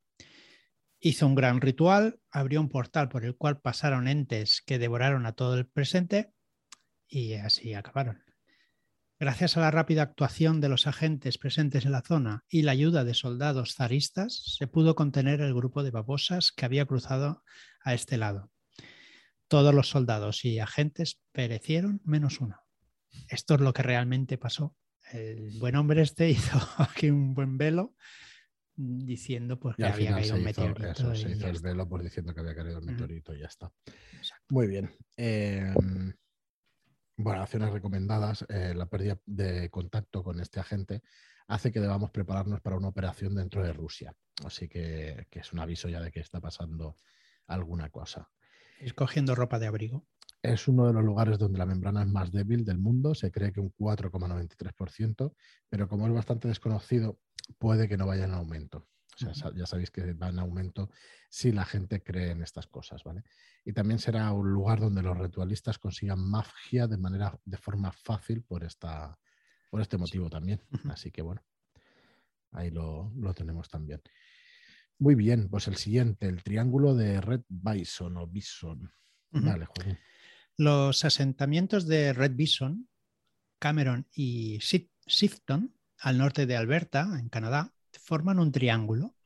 Hizo 1.00 1.26
un 1.26 1.34
gran 1.34 1.60
ritual, 1.60 2.20
abrió 2.30 2.60
un 2.60 2.68
portal 2.68 3.08
por 3.08 3.24
el 3.24 3.36
cual 3.36 3.60
pasaron 3.60 4.08
entes 4.08 4.62
que 4.62 4.78
devoraron 4.78 5.26
a 5.26 5.32
todo 5.32 5.58
el 5.58 5.66
presente 5.66 6.32
y 7.08 7.34
así 7.34 7.74
acabaron. 7.74 8.23
Gracias 9.20 9.56
a 9.56 9.60
la 9.60 9.70
rápida 9.70 10.02
actuación 10.02 10.60
de 10.60 10.68
los 10.68 10.88
agentes 10.88 11.38
presentes 11.38 11.84
en 11.84 11.92
la 11.92 12.02
zona 12.02 12.44
y 12.48 12.62
la 12.62 12.72
ayuda 12.72 13.04
de 13.04 13.14
soldados 13.14 13.74
zaristas, 13.74 14.56
se 14.58 14.66
pudo 14.66 14.96
contener 14.96 15.40
el 15.40 15.54
grupo 15.54 15.84
de 15.84 15.92
babosas 15.92 16.50
que 16.50 16.64
había 16.64 16.84
cruzado 16.84 17.44
a 17.80 17.94
este 17.94 18.16
lado. 18.16 18.50
Todos 19.46 19.72
los 19.72 19.88
soldados 19.88 20.44
y 20.44 20.58
agentes 20.58 21.20
perecieron 21.30 22.00
menos 22.04 22.40
uno. 22.40 22.58
Esto 23.28 23.54
es 23.54 23.60
lo 23.60 23.72
que 23.72 23.82
realmente 23.82 24.36
pasó. 24.36 24.76
El 25.12 25.58
buen 25.60 25.76
hombre 25.76 26.02
este 26.02 26.30
hizo 26.30 26.58
aquí 26.78 27.08
un 27.08 27.34
buen 27.34 27.56
velo 27.56 27.94
diciendo 28.76 29.60
pues, 29.60 29.76
que 29.76 29.84
había 29.84 30.10
caído 30.10 30.34
un 30.34 30.42
meteorito. 30.42 31.14
se 31.14 31.30
hizo 31.30 31.46
el 31.46 31.60
velo 31.60 31.88
por 31.88 32.02
diciendo 32.02 32.34
que 32.34 32.40
había 32.40 32.56
caído 32.56 32.78
el 32.78 32.84
meteorito 32.84 33.32
y 33.32 33.40
ya 33.40 33.46
está. 33.46 33.72
Muy 34.48 34.66
bien. 34.66 34.90
Em, 35.16 36.12
bueno, 37.16 37.42
acciones 37.42 37.72
recomendadas, 37.72 38.44
eh, 38.48 38.74
la 38.74 38.86
pérdida 38.86 39.18
de 39.26 39.70
contacto 39.70 40.22
con 40.22 40.40
este 40.40 40.60
agente 40.60 41.02
hace 41.46 41.70
que 41.70 41.80
debamos 41.80 42.10
prepararnos 42.10 42.60
para 42.60 42.76
una 42.76 42.88
operación 42.88 43.34
dentro 43.34 43.62
de 43.62 43.72
Rusia. 43.72 44.14
Así 44.44 44.68
que, 44.68 45.26
es 45.30 45.52
un 45.52 45.60
aviso 45.60 45.88
ya 45.88 46.00
de 46.00 46.10
que 46.10 46.20
está 46.20 46.40
pasando 46.40 46.96
alguna 47.46 47.90
cosa. 47.90 48.28
Escogiendo 48.80 49.34
ropa 49.34 49.58
de 49.58 49.66
abrigo. 49.66 50.06
Es 50.42 50.68
uno 50.68 50.86
de 50.86 50.92
los 50.92 51.04
lugares 51.04 51.38
donde 51.38 51.58
la 51.58 51.66
membrana 51.66 52.02
es 52.02 52.08
más 52.08 52.32
débil 52.32 52.64
del 52.64 52.78
mundo, 52.78 53.14
se 53.14 53.30
cree 53.30 53.52
que 53.52 53.60
un 53.60 53.72
4,93%, 53.72 55.34
pero 55.70 55.88
como 55.88 56.06
es 56.06 56.12
bastante 56.12 56.48
desconocido, 56.48 57.18
puede 57.58 57.88
que 57.88 57.96
no 57.96 58.06
vaya 58.06 58.24
en 58.24 58.34
aumento. 58.34 58.86
O 59.22 59.34
sea, 59.34 59.52
ya 59.54 59.66
sabéis 59.66 59.90
que 59.90 60.12
va 60.14 60.28
en 60.28 60.38
aumento 60.38 60.90
si 61.28 61.52
la 61.52 61.64
gente 61.64 62.02
cree 62.02 62.30
en 62.30 62.42
estas 62.42 62.66
cosas, 62.66 63.04
¿vale? 63.04 63.22
Y 63.64 63.72
también 63.72 63.98
será 63.98 64.32
un 64.32 64.52
lugar 64.52 64.80
donde 64.80 65.02
los 65.02 65.16
ritualistas 65.16 65.78
consigan 65.78 66.18
magia 66.18 66.86
de 66.86 66.98
manera, 66.98 67.38
de 67.44 67.56
forma 67.56 67.92
fácil 67.92 68.42
por 68.42 68.64
esta, 68.64 69.18
por 69.70 69.80
este 69.80 69.98
motivo 69.98 70.28
también. 70.28 70.62
Así 70.88 71.10
que 71.10 71.22
bueno, 71.22 71.42
ahí 72.52 72.70
lo, 72.70 73.12
tenemos 73.34 73.68
también. 73.68 74.02
Muy 74.98 75.14
bien, 75.14 75.48
pues 75.48 75.68
el 75.68 75.76
siguiente, 75.76 76.28
el 76.28 76.42
triángulo 76.42 76.94
de 76.94 77.20
Red 77.20 77.42
Bison 77.48 78.16
o 78.16 78.26
Bison. 78.26 78.92
Vale, 79.30 79.66
Los 80.56 81.04
asentamientos 81.04 81.88
de 81.88 82.12
Red 82.12 82.36
Bison, 82.36 82.88
Cameron 83.58 84.06
y 84.12 84.60
Sifton, 84.60 85.74
al 85.98 86.18
norte 86.18 86.46
de 86.46 86.56
Alberta, 86.56 87.18
en 87.18 87.28
Canadá, 87.28 87.73
forman 88.04 88.38
un 88.38 88.52
triángulo. 88.52 89.16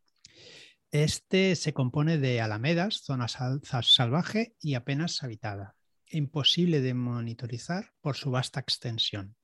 Este 0.91 1.57
se 1.57 1.75
compone 1.75 2.17
de 2.17 2.41
alamedas, 2.41 3.03
zona 3.03 3.27
salvaje 3.29 4.55
y 4.61 4.75
apenas 4.75 5.23
habitada, 5.23 5.77
imposible 6.09 6.81
de 6.81 6.95
monitorizar 6.95 7.93
por 8.01 8.17
su 8.17 8.31
vasta 8.31 8.61
extensión. 8.61 9.37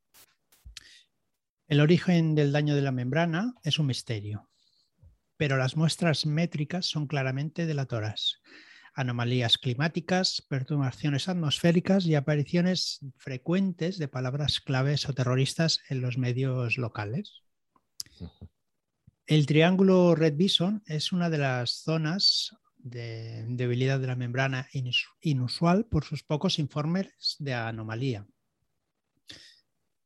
El 1.67 1.81
origen 1.81 2.35
del 2.35 2.53
daño 2.53 2.77
de 2.77 2.83
la 2.83 2.93
membrana 2.93 3.55
es 3.63 3.79
un 3.79 3.87
misterio, 3.87 4.49
pero 5.37 5.57
las 5.57 5.77
muestras 5.77 6.27
métricas 6.27 6.87
son 6.87 7.07
claramente 7.07 7.67
delatoras. 7.67 8.41
Anomalías 8.95 9.59
climáticas, 9.59 10.45
perturbaciones 10.49 11.29
atmosféricas 11.29 12.07
y 12.07 12.15
apariciones 12.15 13.01
frecuentes 13.17 13.99
de 13.99 14.07
palabras 14.07 14.61
claves 14.61 15.09
o 15.09 15.13
terroristas 15.13 15.81
en 15.89 16.01
los 16.01 16.17
medios 16.17 16.79
locales. 16.79 17.43
El 19.27 19.47
triángulo 19.47 20.15
Red 20.15 20.37
Bison 20.37 20.83
es 20.85 21.11
una 21.11 21.31
de 21.31 21.39
las 21.39 21.83
zonas 21.83 22.55
de 22.77 23.47
debilidad 23.49 23.99
de 23.99 24.07
la 24.07 24.17
membrana 24.17 24.69
inusual 25.23 25.87
por 25.87 26.05
sus 26.05 26.23
pocos 26.23 26.59
informes 26.59 27.37
de 27.39 27.55
anomalía. 27.55 28.27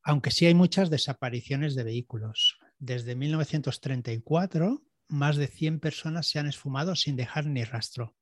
Aunque 0.05 0.31
sí 0.31 0.47
hay 0.47 0.55
muchas 0.55 0.89
desapariciones 0.89 1.75
de 1.75 1.83
vehículos. 1.83 2.61
Desde 2.79 3.17
1934, 3.17 4.85
más 5.09 5.37
de 5.37 5.49
100 5.49 5.81
personas 5.81 6.29
se 6.29 6.39
han 6.39 6.47
esfumado 6.47 6.95
sin 6.95 7.17
dejar 7.17 7.47
ni 7.47 7.65
rastro. 7.65 8.15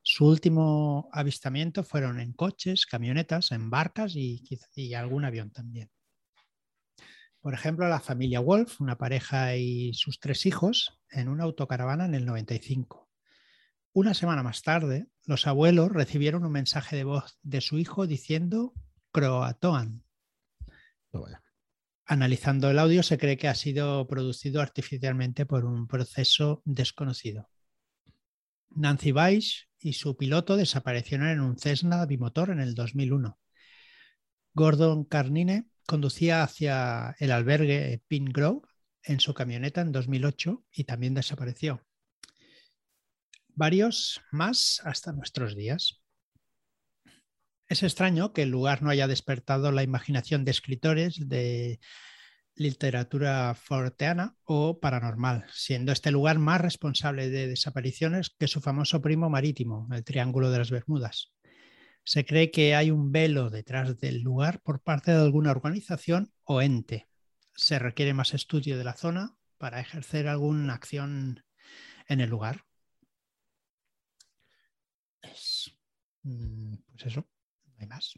Su 0.00 0.26
último 0.26 1.10
avistamiento 1.12 1.84
fueron 1.84 2.20
en 2.20 2.32
coches, 2.32 2.86
camionetas, 2.86 3.52
en 3.52 3.68
barcas 3.68 4.16
y, 4.16 4.42
y 4.74 4.94
algún 4.94 5.26
avión 5.26 5.50
también. 5.50 5.90
Por 7.46 7.54
ejemplo, 7.54 7.88
la 7.88 8.00
familia 8.00 8.40
Wolf, 8.40 8.80
una 8.80 8.98
pareja 8.98 9.54
y 9.54 9.94
sus 9.94 10.18
tres 10.18 10.46
hijos, 10.46 10.98
en 11.12 11.28
una 11.28 11.44
autocaravana 11.44 12.04
en 12.04 12.16
el 12.16 12.26
95. 12.26 13.08
Una 13.92 14.14
semana 14.14 14.42
más 14.42 14.62
tarde, 14.62 15.06
los 15.26 15.46
abuelos 15.46 15.92
recibieron 15.92 16.44
un 16.44 16.50
mensaje 16.50 16.96
de 16.96 17.04
voz 17.04 17.38
de 17.44 17.60
su 17.60 17.78
hijo 17.78 18.08
diciendo 18.08 18.74
Croatoan. 19.12 20.02
Analizando 22.04 22.68
el 22.68 22.80
audio, 22.80 23.04
se 23.04 23.16
cree 23.16 23.36
que 23.36 23.46
ha 23.46 23.54
sido 23.54 24.08
producido 24.08 24.60
artificialmente 24.60 25.46
por 25.46 25.66
un 25.66 25.86
proceso 25.86 26.62
desconocido. 26.64 27.48
Nancy 28.70 29.12
Weiss 29.12 29.68
y 29.78 29.92
su 29.92 30.16
piloto 30.16 30.56
desaparecieron 30.56 31.28
en 31.28 31.38
un 31.38 31.56
Cessna 31.56 32.06
bimotor 32.06 32.50
en 32.50 32.58
el 32.58 32.74
2001. 32.74 33.38
Gordon 34.52 35.04
Carnine 35.04 35.68
conducía 35.86 36.42
hacia 36.42 37.16
el 37.18 37.30
albergue 37.30 38.02
Pin 38.08 38.26
Grove 38.26 38.66
en 39.02 39.20
su 39.20 39.34
camioneta 39.34 39.80
en 39.80 39.92
2008 39.92 40.64
y 40.72 40.84
también 40.84 41.14
desapareció. 41.14 41.82
Varios 43.48 44.20
más 44.32 44.82
hasta 44.84 45.12
nuestros 45.12 45.56
días. 45.56 46.02
Es 47.68 47.82
extraño 47.82 48.32
que 48.32 48.42
el 48.42 48.50
lugar 48.50 48.82
no 48.82 48.90
haya 48.90 49.08
despertado 49.08 49.72
la 49.72 49.82
imaginación 49.82 50.44
de 50.44 50.50
escritores 50.50 51.28
de 51.28 51.80
literatura 52.54 53.54
forteana 53.54 54.36
o 54.44 54.80
paranormal, 54.80 55.46
siendo 55.52 55.92
este 55.92 56.10
lugar 56.10 56.38
más 56.38 56.60
responsable 56.60 57.28
de 57.28 57.48
desapariciones 57.48 58.34
que 58.38 58.48
su 58.48 58.60
famoso 58.60 59.02
primo 59.02 59.30
marítimo, 59.30 59.88
el 59.92 60.04
Triángulo 60.04 60.50
de 60.50 60.58
las 60.58 60.70
Bermudas. 60.70 61.35
Se 62.06 62.24
cree 62.24 62.52
que 62.52 62.76
hay 62.76 62.92
un 62.92 63.10
velo 63.10 63.50
detrás 63.50 63.98
del 63.98 64.20
lugar 64.20 64.60
por 64.62 64.80
parte 64.80 65.10
de 65.10 65.20
alguna 65.20 65.50
organización 65.50 66.32
o 66.44 66.62
ente. 66.62 67.08
Se 67.52 67.80
requiere 67.80 68.14
más 68.14 68.32
estudio 68.32 68.78
de 68.78 68.84
la 68.84 68.94
zona 68.94 69.36
para 69.58 69.80
ejercer 69.80 70.28
alguna 70.28 70.74
acción 70.74 71.42
en 72.06 72.20
el 72.20 72.30
lugar. 72.30 72.64
Mm, 76.22 76.76
pues 76.92 77.06
eso, 77.06 77.26
no 77.64 77.74
hay 77.80 77.88
más. 77.88 78.14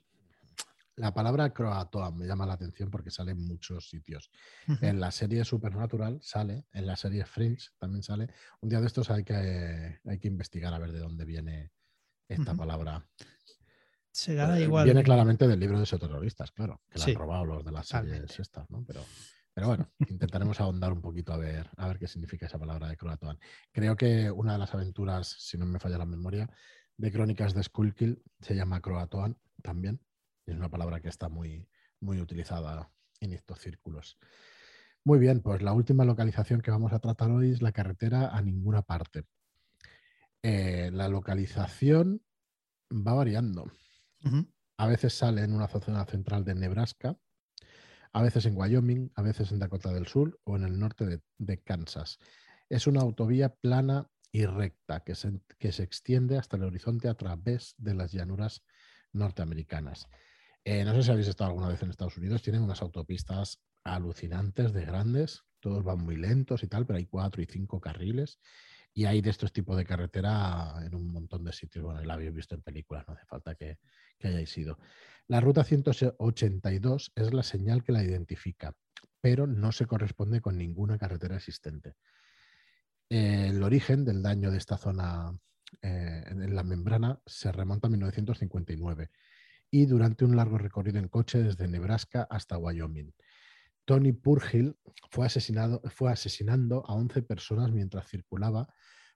La 0.96 1.14
palabra 1.14 1.54
croatoa 1.54 2.10
me 2.10 2.26
llama 2.26 2.44
la 2.44 2.54
atención 2.54 2.90
porque 2.90 3.10
sale 3.10 3.30
en 3.30 3.46
muchos 3.46 3.88
sitios. 3.88 4.30
En 4.82 5.00
la 5.00 5.10
serie 5.12 5.46
Supernatural 5.46 6.18
sale, 6.20 6.66
en 6.72 6.84
la 6.84 6.96
serie 6.96 7.24
Fringe 7.24 7.70
también 7.78 8.02
sale. 8.02 8.28
Un 8.60 8.68
día 8.68 8.82
de 8.82 8.86
estos 8.86 9.08
hay 9.08 9.24
que, 9.24 10.00
hay 10.04 10.18
que 10.18 10.28
investigar 10.28 10.74
a 10.74 10.78
ver 10.78 10.92
de 10.92 10.98
dónde 10.98 11.24
viene 11.24 11.72
esta 12.28 12.54
palabra. 12.54 13.08
Eh, 14.26 14.62
igual. 14.62 14.84
Viene 14.84 15.02
claramente 15.02 15.46
del 15.46 15.60
libro 15.60 15.78
de 15.78 15.84
esos 15.84 16.00
terroristas, 16.00 16.50
claro, 16.50 16.80
que 16.88 17.00
han 17.00 17.14
robado 17.14 17.44
los 17.44 17.64
de 17.64 17.72
las 17.72 17.86
series 17.86 18.38
estas, 18.38 18.68
¿no? 18.70 18.84
Pero, 18.86 19.04
pero 19.52 19.68
bueno, 19.68 19.90
intentaremos 20.08 20.60
ahondar 20.60 20.92
un 20.92 21.00
poquito 21.00 21.32
a 21.32 21.36
ver, 21.36 21.68
a 21.76 21.86
ver 21.88 21.98
qué 21.98 22.08
significa 22.08 22.46
esa 22.46 22.58
palabra 22.58 22.88
de 22.88 22.96
Croatoan. 22.96 23.38
Creo 23.72 23.96
que 23.96 24.30
una 24.30 24.52
de 24.52 24.58
las 24.58 24.74
aventuras, 24.74 25.36
si 25.38 25.58
no 25.58 25.66
me 25.66 25.78
falla 25.78 25.98
la 25.98 26.06
memoria, 26.06 26.48
de 26.96 27.12
Crónicas 27.12 27.54
de 27.54 27.62
Skullkill 27.62 28.22
se 28.40 28.54
llama 28.54 28.80
Croatoan 28.80 29.38
también. 29.62 30.00
es 30.46 30.56
una 30.56 30.68
palabra 30.68 31.00
que 31.00 31.08
está 31.08 31.28
muy, 31.28 31.68
muy 32.00 32.20
utilizada 32.20 32.90
en 33.20 33.32
estos 33.32 33.60
círculos. 33.60 34.18
Muy 35.04 35.18
bien, 35.18 35.40
pues 35.40 35.62
la 35.62 35.72
última 35.72 36.04
localización 36.04 36.60
que 36.60 36.70
vamos 36.70 36.92
a 36.92 36.98
tratar 36.98 37.30
hoy 37.30 37.52
es 37.52 37.62
la 37.62 37.72
carretera 37.72 38.28
a 38.28 38.42
ninguna 38.42 38.82
parte. 38.82 39.24
Eh, 40.42 40.90
la 40.92 41.08
localización 41.08 42.22
va 42.90 43.14
variando. 43.14 43.70
A 44.76 44.86
veces 44.86 45.14
sale 45.14 45.42
en 45.42 45.52
una 45.52 45.68
zona 45.68 46.04
central 46.06 46.44
de 46.44 46.54
Nebraska, 46.54 47.18
a 48.12 48.22
veces 48.22 48.46
en 48.46 48.56
Wyoming, 48.56 49.10
a 49.14 49.22
veces 49.22 49.52
en 49.52 49.58
Dakota 49.58 49.92
del 49.92 50.06
Sur 50.06 50.40
o 50.44 50.56
en 50.56 50.64
el 50.64 50.78
norte 50.78 51.20
de, 51.38 51.62
Kansas. 51.62 52.18
Es 52.68 52.86
una 52.86 53.00
autovía 53.00 53.54
plana 53.54 54.10
y 54.30 54.46
recta 54.46 55.00
que 55.00 55.14
se, 55.14 55.40
que 55.58 55.72
se, 55.72 55.82
extiende 55.82 56.38
hasta 56.38 56.56
el 56.56 56.64
horizonte 56.64 57.08
a 57.08 57.14
través 57.14 57.74
de 57.78 57.94
las 57.94 58.12
llanuras 58.12 58.62
norteamericanas. 59.12 60.06
Eh, 60.64 60.84
no 60.84 60.94
sé 60.94 61.02
si 61.02 61.10
habéis 61.10 61.28
estado 61.28 61.50
alguna 61.50 61.68
vez 61.68 61.82
en 61.82 61.90
Estados 61.90 62.16
Unidos, 62.16 62.42
tienen 62.42 62.62
unas 62.62 62.82
autopistas 62.82 63.60
alucinantes 63.84 64.72
de 64.72 64.84
grandes, 64.84 65.44
todos 65.60 65.82
van 65.82 66.04
muy 66.04 66.16
lentos 66.16 66.62
y 66.62 66.66
tal, 66.66 66.86
pero 66.86 66.98
hay 66.98 67.06
cuatro 67.06 67.42
y 67.42 67.46
cinco 67.46 67.80
carriles 67.80 68.38
Y 68.98 69.04
hay 69.04 69.20
de 69.20 69.30
estos 69.30 69.52
tipos 69.52 69.76
de 69.76 69.84
carretera 69.84 70.74
en 70.84 70.92
un 70.92 71.12
montón 71.12 71.44
de 71.44 71.52
sitios. 71.52 71.84
Bueno, 71.84 72.02
la 72.02 72.14
habéis 72.14 72.34
visto 72.34 72.56
en 72.56 72.62
películas, 72.62 73.06
no 73.06 73.14
hace 73.14 73.24
falta 73.26 73.54
que, 73.54 73.78
hayáis 74.24 74.58
ido. 74.58 74.76
La 75.28 75.40
ruta 75.40 75.62
182 75.62 77.12
es 77.14 77.32
la 77.32 77.44
señal 77.44 77.84
que 77.84 77.92
la 77.92 78.02
identifica, 78.02 78.74
pero 79.20 79.46
no 79.46 79.70
se 79.70 79.86
corresponde 79.86 80.40
con 80.40 80.58
ninguna 80.58 80.98
carretera 80.98 81.36
existente. 81.36 81.94
El 83.08 83.62
origen 83.62 84.04
del 84.04 84.20
daño 84.20 84.50
de 84.50 84.58
esta 84.58 84.76
zona 84.76 85.30
eh, 85.80 86.24
en 86.26 86.56
la 86.56 86.64
membrana 86.64 87.20
se 87.24 87.52
remonta 87.52 87.86
a 87.86 87.90
1959 87.90 89.10
y 89.70 89.86
durante 89.86 90.24
un 90.24 90.34
largo 90.34 90.58
recorrido 90.58 90.98
en 90.98 91.06
coche 91.06 91.40
desde 91.44 91.68
Nebraska 91.68 92.26
hasta 92.28 92.58
Wyoming. 92.58 93.14
Tony 93.88 94.12
Purhill 94.12 94.76
fue, 95.10 95.24
asesinado, 95.24 95.80
fue 95.86 96.12
asesinando 96.12 96.84
a 96.86 96.92
11 96.92 97.22
personas 97.22 97.72
mientras 97.72 98.06
circulaba 98.06 98.68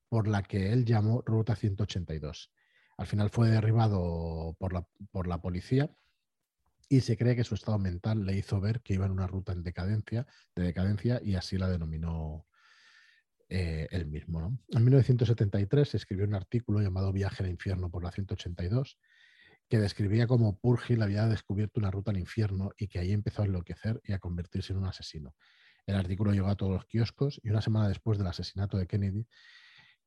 por 0.09 0.26
la 0.26 0.43
que 0.43 0.73
él 0.73 0.87
llamó 0.87 1.23
Ruta 1.26 1.55
182. 1.55 2.50
Al 2.97 3.07
final 3.07 3.29
fue 3.29 3.50
derribado 3.50 4.57
por 4.59 4.73
la, 4.73 4.88
por 5.11 5.26
la 5.26 5.43
policía 5.43 5.95
y 6.88 7.02
se 7.02 7.19
cree 7.19 7.37
que 7.37 7.45
su 7.45 7.55
estado 7.55 7.79
mental 7.79 8.25
le 8.25 8.35
hizo 8.35 8.62
ver 8.62 8.81
que 8.81 8.95
iba 8.95 9.05
en 9.05 9.12
una 9.12 9.26
ruta 9.26 9.52
en 9.52 9.62
decadencia, 9.62 10.26
de 10.57 10.62
decadencia 10.62 11.21
y 11.23 11.35
así 11.35 11.59
la 11.59 11.69
denominó 11.69 12.47
eh, 13.50 13.88
él 13.91 14.07
mismo. 14.07 14.59
En 14.69 14.85
1973 14.85 15.97
escribió 15.97 16.25
un 16.25 16.35
artículo 16.35 16.81
llamado 16.81 17.12
Viaje 17.12 17.45
al 17.45 17.50
infierno 17.50 17.91
por 17.91 18.02
la 18.02 18.11
182 18.11 18.99
que 19.69 19.78
describía 19.78 20.26
cómo 20.26 20.59
Purgil 20.59 21.02
había 21.02 21.26
descubierto 21.26 21.81
una 21.81 21.90
ruta 21.90 22.11
al 22.11 22.19
infierno 22.19 22.71
y 22.76 22.88
que 22.88 22.99
ahí 22.99 23.12
empezó 23.12 23.42
a 23.42 23.47
enloquecer 23.47 24.00
y 24.04 24.12
a 24.12 24.19
convertirse 24.19 24.73
en 24.73 24.81
un 24.81 24.87
asesino. 24.87 25.35
El 25.87 25.97
artículo 25.97 26.33
llegó 26.33 26.49
a 26.49 26.57
todos 26.57 26.73
los 26.73 26.85
kioscos 26.87 27.40
y 27.42 27.50
una 27.50 27.62
semana 27.62 27.88
después 27.88 28.19
del 28.19 28.26
asesinato 28.26 28.76
de 28.76 28.87
Kennedy 28.87 29.26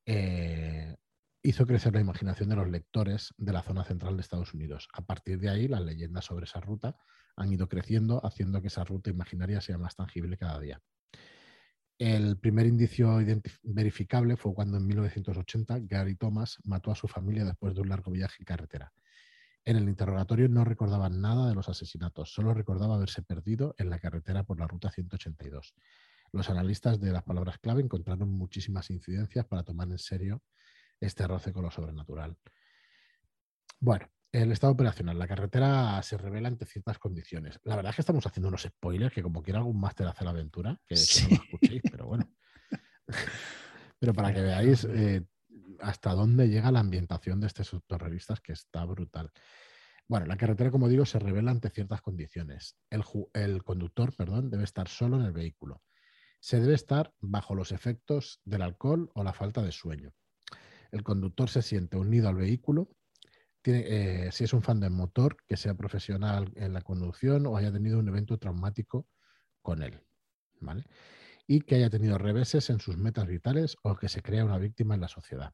eh, 0.06 0.96
hizo 1.42 1.66
crecer 1.66 1.94
la 1.94 2.00
imaginación 2.00 2.48
de 2.48 2.56
los 2.56 2.68
lectores 2.68 3.34
de 3.36 3.52
la 3.52 3.62
zona 3.62 3.84
central 3.84 4.16
de 4.16 4.22
Estados 4.22 4.54
Unidos. 4.54 4.88
A 4.92 5.04
partir 5.04 5.38
de 5.38 5.48
ahí, 5.48 5.68
las 5.68 5.82
leyendas 5.82 6.24
sobre 6.24 6.44
esa 6.44 6.60
ruta 6.60 6.96
han 7.36 7.52
ido 7.52 7.68
creciendo, 7.68 8.24
haciendo 8.24 8.60
que 8.60 8.68
esa 8.68 8.84
ruta 8.84 9.10
imaginaria 9.10 9.60
sea 9.60 9.78
más 9.78 9.94
tangible 9.94 10.36
cada 10.36 10.58
día. 10.58 10.80
El 11.98 12.38
primer 12.38 12.66
indicio 12.66 13.18
verificable 13.62 14.36
fue 14.36 14.54
cuando 14.54 14.76
en 14.76 14.86
1980 14.86 15.78
Gary 15.80 16.14
Thomas 16.14 16.58
mató 16.64 16.90
a 16.90 16.94
su 16.94 17.08
familia 17.08 17.44
después 17.44 17.74
de 17.74 17.80
un 17.80 17.88
largo 17.88 18.10
viaje 18.10 18.36
en 18.40 18.44
carretera. 18.44 18.92
En 19.66 19.76
el 19.76 19.88
interrogatorio 19.88 20.48
no 20.48 20.64
recordaba 20.64 21.08
nada 21.08 21.48
de 21.48 21.54
los 21.56 21.68
asesinatos, 21.68 22.32
solo 22.32 22.54
recordaba 22.54 22.94
haberse 22.94 23.22
perdido 23.22 23.74
en 23.78 23.90
la 23.90 23.98
carretera 23.98 24.44
por 24.44 24.60
la 24.60 24.68
ruta 24.68 24.92
182. 24.92 25.74
Los 26.30 26.48
analistas 26.50 27.00
de 27.00 27.10
las 27.10 27.24
palabras 27.24 27.58
clave 27.58 27.82
encontraron 27.82 28.30
muchísimas 28.30 28.90
incidencias 28.90 29.44
para 29.44 29.64
tomar 29.64 29.88
en 29.88 29.98
serio 29.98 30.40
este 31.00 31.26
roce 31.26 31.52
con 31.52 31.64
lo 31.64 31.72
sobrenatural. 31.72 32.36
Bueno, 33.80 34.08
el 34.30 34.52
estado 34.52 34.72
operacional. 34.72 35.18
La 35.18 35.26
carretera 35.26 36.00
se 36.04 36.16
revela 36.16 36.46
ante 36.46 36.64
ciertas 36.64 37.00
condiciones. 37.00 37.58
La 37.64 37.74
verdad 37.74 37.90
es 37.90 37.96
que 37.96 38.02
estamos 38.02 38.24
haciendo 38.24 38.48
unos 38.48 38.62
spoilers 38.62 39.12
que 39.12 39.22
como 39.22 39.42
quiera 39.42 39.58
algún 39.58 39.80
máster 39.80 40.06
hace 40.06 40.24
la 40.24 40.30
aventura, 40.30 40.80
que, 40.86 40.94
no 40.94 41.28
lo 41.36 41.42
escuchéis, 41.42 41.82
pero 41.90 42.06
bueno. 42.06 42.30
pero 43.98 44.14
para 44.14 44.32
que 44.32 44.42
veáis 44.42 44.84
eh, 44.84 45.26
hasta 45.80 46.12
dónde 46.14 46.48
llega 46.48 46.72
la 46.72 46.80
ambientación 46.80 47.40
de 47.40 47.46
estos 47.46 47.74
terroristas, 47.86 48.40
que 48.40 48.52
está 48.52 48.84
brutal. 48.84 49.30
Bueno, 50.08 50.26
la 50.26 50.36
carretera, 50.36 50.70
como 50.70 50.88
digo, 50.88 51.04
se 51.04 51.18
revela 51.18 51.50
ante 51.50 51.70
ciertas 51.70 52.00
condiciones. 52.00 52.76
El, 52.90 53.62
conductor, 53.64 54.14
perdón, 54.14 54.50
debe 54.50 54.62
estar 54.62 54.88
solo 54.88 55.16
en 55.16 55.26
el 55.26 55.32
vehículo. 55.32 55.82
Se 56.38 56.60
debe 56.60 56.74
estar 56.74 57.12
bajo 57.20 57.56
los 57.56 57.72
efectos 57.72 58.40
del 58.44 58.62
alcohol 58.62 59.10
o 59.14 59.24
la 59.24 59.32
falta 59.32 59.62
de 59.62 59.72
sueño. 59.72 60.12
El 60.92 61.02
conductor 61.02 61.50
se 61.50 61.62
siente 61.62 61.96
unido 61.96 62.28
al 62.28 62.36
vehículo. 62.36 62.88
Eh, 63.64 64.28
si 64.30 64.44
es 64.44 64.52
un 64.52 64.62
fan 64.62 64.78
del 64.78 64.92
motor, 64.92 65.38
que 65.48 65.56
sea 65.56 65.74
profesional 65.74 66.52
en 66.54 66.72
la 66.72 66.82
conducción 66.82 67.46
o 67.46 67.56
haya 67.56 67.72
tenido 67.72 67.98
un 67.98 68.06
evento 68.06 68.38
traumático 68.38 69.08
con 69.60 69.82
él. 69.82 70.00
¿vale? 70.60 70.84
Y 71.48 71.60
que 71.62 71.76
haya 71.76 71.90
tenido 71.90 72.16
reveses 72.18 72.70
en 72.70 72.78
sus 72.78 72.96
metas 72.96 73.26
vitales 73.26 73.76
o 73.82 73.96
que 73.96 74.08
se 74.08 74.22
crea 74.22 74.44
una 74.44 74.58
víctima 74.58 74.94
en 74.94 75.00
la 75.00 75.08
sociedad. 75.08 75.52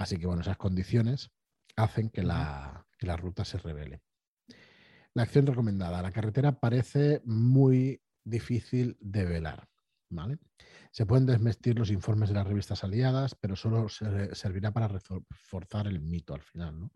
Así 0.00 0.16
que, 0.16 0.26
bueno, 0.26 0.40
esas 0.40 0.56
condiciones 0.56 1.30
hacen 1.76 2.08
que 2.08 2.22
la, 2.22 2.86
ruta 3.18 3.44
se 3.44 3.58
revele. 3.58 4.00
La 5.12 5.24
acción 5.24 5.46
recomendada. 5.46 6.00
La 6.00 6.10
carretera 6.10 6.58
parece 6.58 7.20
muy 7.26 8.00
difícil 8.24 8.96
de 8.98 9.26
velar. 9.26 9.68
¿vale? 10.08 10.38
Se 10.90 11.04
pueden 11.04 11.26
desmestir 11.26 11.78
los 11.78 11.90
informes 11.90 12.30
de 12.30 12.36
las 12.36 12.46
revistas 12.46 12.82
aliadas, 12.82 13.34
pero 13.34 13.56
solo 13.56 13.90
servirá 13.90 14.72
para 14.72 14.88
reforzar 14.88 15.86
el 15.86 16.00
mito 16.00 16.32
al 16.32 16.42
final. 16.42 16.80
¿no? 16.80 16.92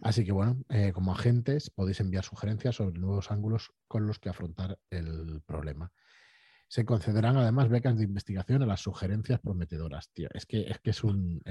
Así 0.00 0.24
que 0.24 0.32
bueno, 0.32 0.64
eh, 0.70 0.90
como 0.92 1.12
agentes 1.12 1.68
podéis 1.68 2.00
enviar 2.00 2.24
sugerencias 2.24 2.76
sobre 2.76 2.98
nuevos 2.98 3.30
ángulos 3.30 3.74
con 3.86 4.06
los 4.06 4.18
que 4.18 4.30
afrontar 4.30 4.78
el 4.88 5.42
problema. 5.44 5.92
Se 6.66 6.86
concederán 6.86 7.36
además 7.36 7.68
becas 7.68 7.98
de 7.98 8.04
investigación 8.04 8.62
a 8.62 8.66
las 8.66 8.80
sugerencias 8.80 9.38
prometedoras, 9.40 10.10
tío. 10.14 10.30
Es 10.32 10.46
que 10.46 10.62
es, 10.62 10.78
que 10.78 10.90
es 10.90 11.04
un 11.04 11.42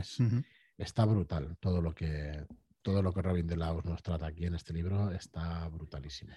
está 0.78 1.06
brutal. 1.06 1.58
Todo 1.60 1.82
lo 1.82 1.94
que, 1.94 2.46
todo 2.82 3.02
lo 3.02 3.14
que 3.14 3.22
Robin 3.22 3.48
de 3.48 3.58
Laos 3.58 3.86
nos 3.86 4.02
trata 4.04 4.28
aquí 4.28 4.46
en 4.46 4.56
este 4.56 4.74
libro 4.74 5.12
está 5.12 5.68
brutalísimo. 5.70 6.34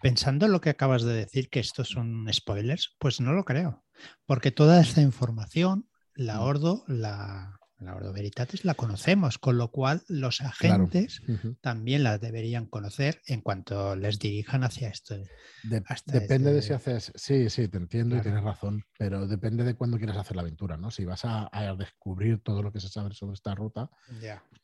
Pensando 0.00 0.46
en 0.46 0.52
lo 0.52 0.60
que 0.60 0.70
acabas 0.70 1.02
de 1.02 1.14
decir, 1.14 1.48
que 1.48 1.60
estos 1.60 1.88
son 1.88 2.26
spoilers, 2.32 2.96
pues 2.98 3.20
no 3.20 3.32
lo 3.32 3.44
creo. 3.44 3.84
Porque 4.26 4.50
toda 4.50 4.80
esta 4.80 5.00
información, 5.00 5.88
la. 6.14 6.42
Ordo 6.42 6.84
la, 6.88 7.60
la 7.84 7.94
Ordo 7.94 8.12
Veritatis 8.12 8.64
la 8.64 8.74
conocemos, 8.74 9.38
con 9.38 9.58
lo 9.58 9.70
cual 9.70 10.02
los 10.08 10.40
agentes 10.40 11.22
también 11.60 12.02
la 12.02 12.18
deberían 12.18 12.66
conocer 12.66 13.20
en 13.26 13.40
cuanto 13.40 13.96
les 13.96 14.18
dirijan 14.18 14.64
hacia 14.64 14.88
esto. 14.88 15.16
depende 15.62 16.52
de 16.52 16.58
este 16.58 16.68
si 16.68 16.72
haces, 16.74 17.12
sí, 17.14 17.50
sí, 17.50 17.68
te 17.68 17.78
entiendo 17.78 18.16
y 18.16 18.20
tienes 18.20 18.42
razón, 18.42 18.84
pero 18.98 19.26
depende 19.26 19.64
de 19.64 19.74
cuándo 19.74 19.98
quieras 19.98 20.16
hacer 20.16 20.36
la 20.36 20.42
aventura, 20.42 20.76
¿no? 20.76 20.90
Si 20.90 21.04
vas 21.04 21.24
a, 21.24 21.50
descubrir 21.78 22.42
todo 22.42 22.62
lo 22.62 22.72
que 22.72 22.80
se 22.80 22.88
sabe 22.88 23.14
sobre 23.14 23.34
esta 23.34 23.54
ruta, 23.54 23.90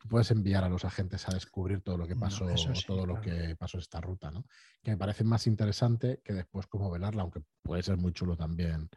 puedes 0.09 0.31
enviar 0.31 0.64
a 0.64 0.68
los 0.68 0.85
agentes 0.85 1.28
a 1.28 1.35
descubrir 1.35 1.81
todo 1.81 1.96
lo 1.96 2.07
que 2.07 2.16
pasó, 2.16 2.46
todo 2.87 3.07
lo 3.07 3.20
que 3.20 3.57
pasó 3.57 3.78
esta 3.78 4.00
ruta, 4.00 4.31
¿no? 4.31 4.44
Que 4.83 4.92
me 4.92 4.96
parece 4.96 5.24
más 5.24 5.46
interesante 5.46 6.20
que 6.24 6.33
después 6.33 6.66
cómo 6.66 6.90
velarla, 6.90 7.22
aunque 7.22 7.40
puede 7.62 7.83
ser 7.83 7.96
muy 7.96 8.12
chulo 8.12 8.37
también 8.37 8.90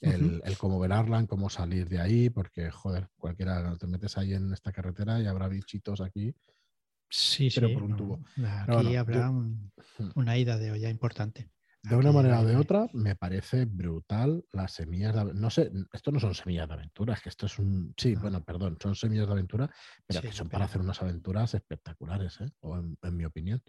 el, 0.00 0.42
cómo 0.58 0.78
velarla, 0.78 1.18
en 1.18 1.26
cómo 1.26 1.48
salir 1.48 1.88
de 1.88 2.00
ahí, 2.00 2.30
porque, 2.30 2.70
joder, 2.70 3.08
cualquiera 3.16 3.76
te 3.76 3.86
metes 3.86 4.18
ahí 4.18 4.34
en 4.34 4.52
esta 4.52 4.72
carretera 4.72 5.20
y 5.20 5.26
habrá 5.26 5.48
bichitos 5.48 6.00
aquí. 6.00 6.34
Sí, 7.08 7.50
pero 7.54 7.72
por 7.72 7.82
un 7.84 7.96
tubo. 7.96 8.20
Aquí 8.68 8.96
habrá 8.96 9.32
una 10.14 10.38
ida 10.38 10.58
de 10.58 10.72
olla 10.72 10.90
importante. 10.90 11.50
De 11.88 11.94
una 11.94 12.10
manera 12.10 12.40
o 12.40 12.44
de 12.44 12.56
otra, 12.56 12.88
me 12.94 13.14
parece 13.14 13.64
brutal 13.64 14.44
las 14.50 14.72
semillas 14.72 15.14
de 15.14 15.34
No 15.34 15.50
sé, 15.50 15.70
esto 15.92 16.10
no 16.10 16.18
son 16.18 16.34
semillas 16.34 16.66
de 16.66 16.74
aventura, 16.74 17.14
es 17.14 17.20
que 17.20 17.28
esto 17.28 17.46
es 17.46 17.60
un. 17.60 17.94
Sí, 17.96 18.16
bueno, 18.16 18.42
perdón, 18.42 18.76
son 18.82 18.96
semillas 18.96 19.26
de 19.26 19.32
aventura, 19.32 19.70
pero 20.04 20.20
que 20.20 20.32
son 20.32 20.48
para 20.48 20.64
hacer 20.64 20.80
unas 20.80 21.00
aventuras 21.00 21.54
espectaculares, 21.54 22.40
¿eh? 22.40 22.50
o 22.60 22.76
en, 22.76 23.16
mi 23.16 23.24
opinión. 23.24 23.62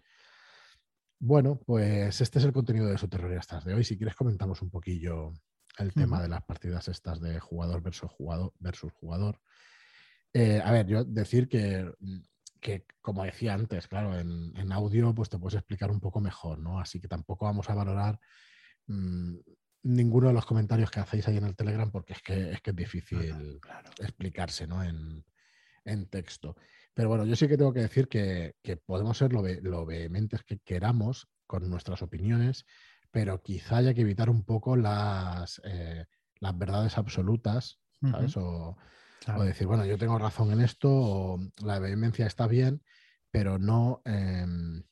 Bueno, 1.19 1.59
pues 1.63 2.19
este 2.19 2.39
es 2.39 2.45
el 2.45 2.53
contenido 2.53 2.87
de 2.87 2.97
Soterroristas 2.97 3.63
de 3.65 3.75
hoy. 3.75 3.83
Si 3.83 3.97
quieres, 3.97 4.15
comentamos 4.15 4.63
un 4.63 4.71
poquillo 4.71 5.33
el 5.77 5.93
tema 5.93 6.21
de 6.21 6.27
las 6.27 6.43
partidas 6.43 6.87
estas 6.87 7.19
de 7.21 7.39
jugador 7.39 7.81
versus 7.81 8.09
jugador. 8.11 8.53
Versus 8.59 8.91
jugador. 8.93 9.39
Eh, 10.33 10.61
a 10.63 10.71
ver, 10.71 10.87
yo 10.87 11.03
decir 11.03 11.47
que, 11.47 11.91
que, 12.59 12.85
como 13.01 13.23
decía 13.23 13.53
antes, 13.53 13.87
claro, 13.87 14.17
en, 14.17 14.71
audio 14.71 15.13
pues 15.15 15.29
te 15.29 15.39
puedes 15.39 15.55
explicar 15.55 15.91
un 15.91 15.99
poco 15.99 16.19
mejor, 16.19 16.59
¿no? 16.59 16.79
Así 16.79 16.99
que 16.99 17.07
tampoco 17.07 17.45
vamos 17.45 17.69
a 17.69 17.75
valorar 17.75 18.19
mm, 18.87 19.37
ninguno 19.83 20.27
de 20.27 20.33
los 20.33 20.45
comentarios 20.45 20.91
que 20.91 20.99
hacéis 20.99 21.27
ahí 21.27 21.37
en 21.37 21.45
el 21.45 21.55
Telegram 21.55 21.89
porque 21.91 22.13
es 22.13 22.21
que 22.21 22.51
es, 22.51 22.61
que 22.61 22.71
es 22.71 22.75
difícil 22.75 23.59
explicarse, 23.99 24.67
¿no? 24.67 24.83
En, 24.83 25.23
texto. 26.09 26.57
Pero 26.93 27.07
bueno, 27.07 27.23
yo 27.23 27.37
sí 27.37 27.47
que 27.47 27.55
tengo 27.55 27.71
que 27.71 27.79
decir 27.79 28.09
que, 28.09 28.55
podemos 28.85 29.17
ser 29.17 29.31
lo, 29.31 29.41
lo 29.61 29.85
vehementes 29.85 30.43
que 30.43 30.59
queramos 30.59 31.29
con 31.45 31.69
nuestras 31.69 32.01
opiniones, 32.01 32.65
pero 33.11 33.41
quizá 33.41 33.77
haya 33.77 33.93
que 33.93 34.01
evitar 34.01 34.29
un 34.29 34.43
poco 34.43 34.75
las, 34.75 35.61
eh, 35.63 36.05
las 36.39 36.57
verdades 36.57 36.97
absolutas, 36.97 37.79
¿sabes? 38.01 38.35
o, 38.37 38.77
decir, 39.43 39.67
bueno, 39.67 39.85
yo 39.85 39.97
tengo 39.97 40.17
razón 40.17 40.51
en 40.51 40.61
esto, 40.61 40.89
o 40.89 41.39
la 41.63 41.79
vehemencia 41.79 42.25
está 42.25 42.47
bien, 42.47 42.81
pero 43.31 43.59
no 43.59 44.01
em, 44.05 44.83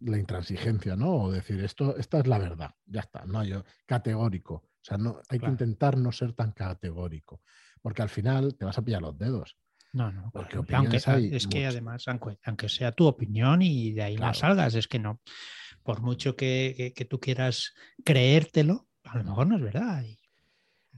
la 0.00 0.18
intransigencia, 0.18 0.96
¿no? 0.96 1.14
O 1.14 1.32
decir, 1.32 1.62
esto, 1.64 1.96
esta 1.96 2.18
es 2.18 2.26
la 2.26 2.38
verdad, 2.38 2.74
ya 2.86 3.00
está, 3.00 3.24
no 3.24 3.44
yo 3.44 3.64
categórico. 3.86 4.54
O 4.54 4.84
sea, 4.84 4.98
no, 4.98 5.20
hay 5.28 5.38
que 5.38 5.46
intentar 5.46 5.96
no 5.96 6.10
ser 6.10 6.32
tan 6.32 6.52
categórico, 6.52 7.42
porque 7.80 8.02
al 8.02 8.08
final 8.08 8.56
te 8.56 8.64
vas 8.64 8.78
a 8.78 8.82
pillar 8.82 9.02
los 9.02 9.16
dedos. 9.16 9.56
No, 9.92 10.10
no, 10.10 10.30
porque 10.32 10.56
aunque, 10.74 10.96
es 10.96 11.46
que 11.46 11.66
además, 11.66 12.04
aunque, 12.08 12.68
sea 12.68 12.92
tu 12.92 13.06
opinión 13.06 13.60
y 13.60 13.92
de 13.92 14.02
ahí 14.02 14.16
no 14.16 14.32
salgas, 14.32 14.74
es 14.74 14.88
que 14.88 14.98
no, 14.98 15.20
por 15.82 16.00
mucho 16.00 16.36
que, 16.36 16.94
tú 17.08 17.20
quieras 17.20 17.74
creértelo, 18.04 18.88
a 19.04 19.18
lo 19.18 19.24
mejor 19.24 19.46
no 19.46 19.56
es 19.56 19.62
verdad. 19.62 20.04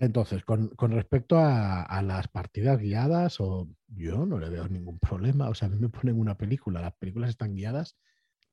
Entonces, 0.01 0.45
con, 0.45 0.71
respecto 0.91 1.39
a, 1.39 2.03
las 2.03 2.29
partidas 2.29 2.81
guiadas, 2.81 3.41
o 3.41 3.69
yo 3.87 4.27
no 4.27 4.39
le 4.39 4.49
veo 4.49 4.69
ningún 4.69 4.99
problema. 4.99 5.49
O 5.49 5.55
sea, 5.55 5.69
a 5.69 5.71
mí 5.71 5.79
me 5.79 5.89
ponen 5.89 6.19
una 6.19 6.37
película, 6.37 6.81
las 6.81 6.95
películas 6.95 7.31
están 7.31 7.55
guiadas 7.55 7.97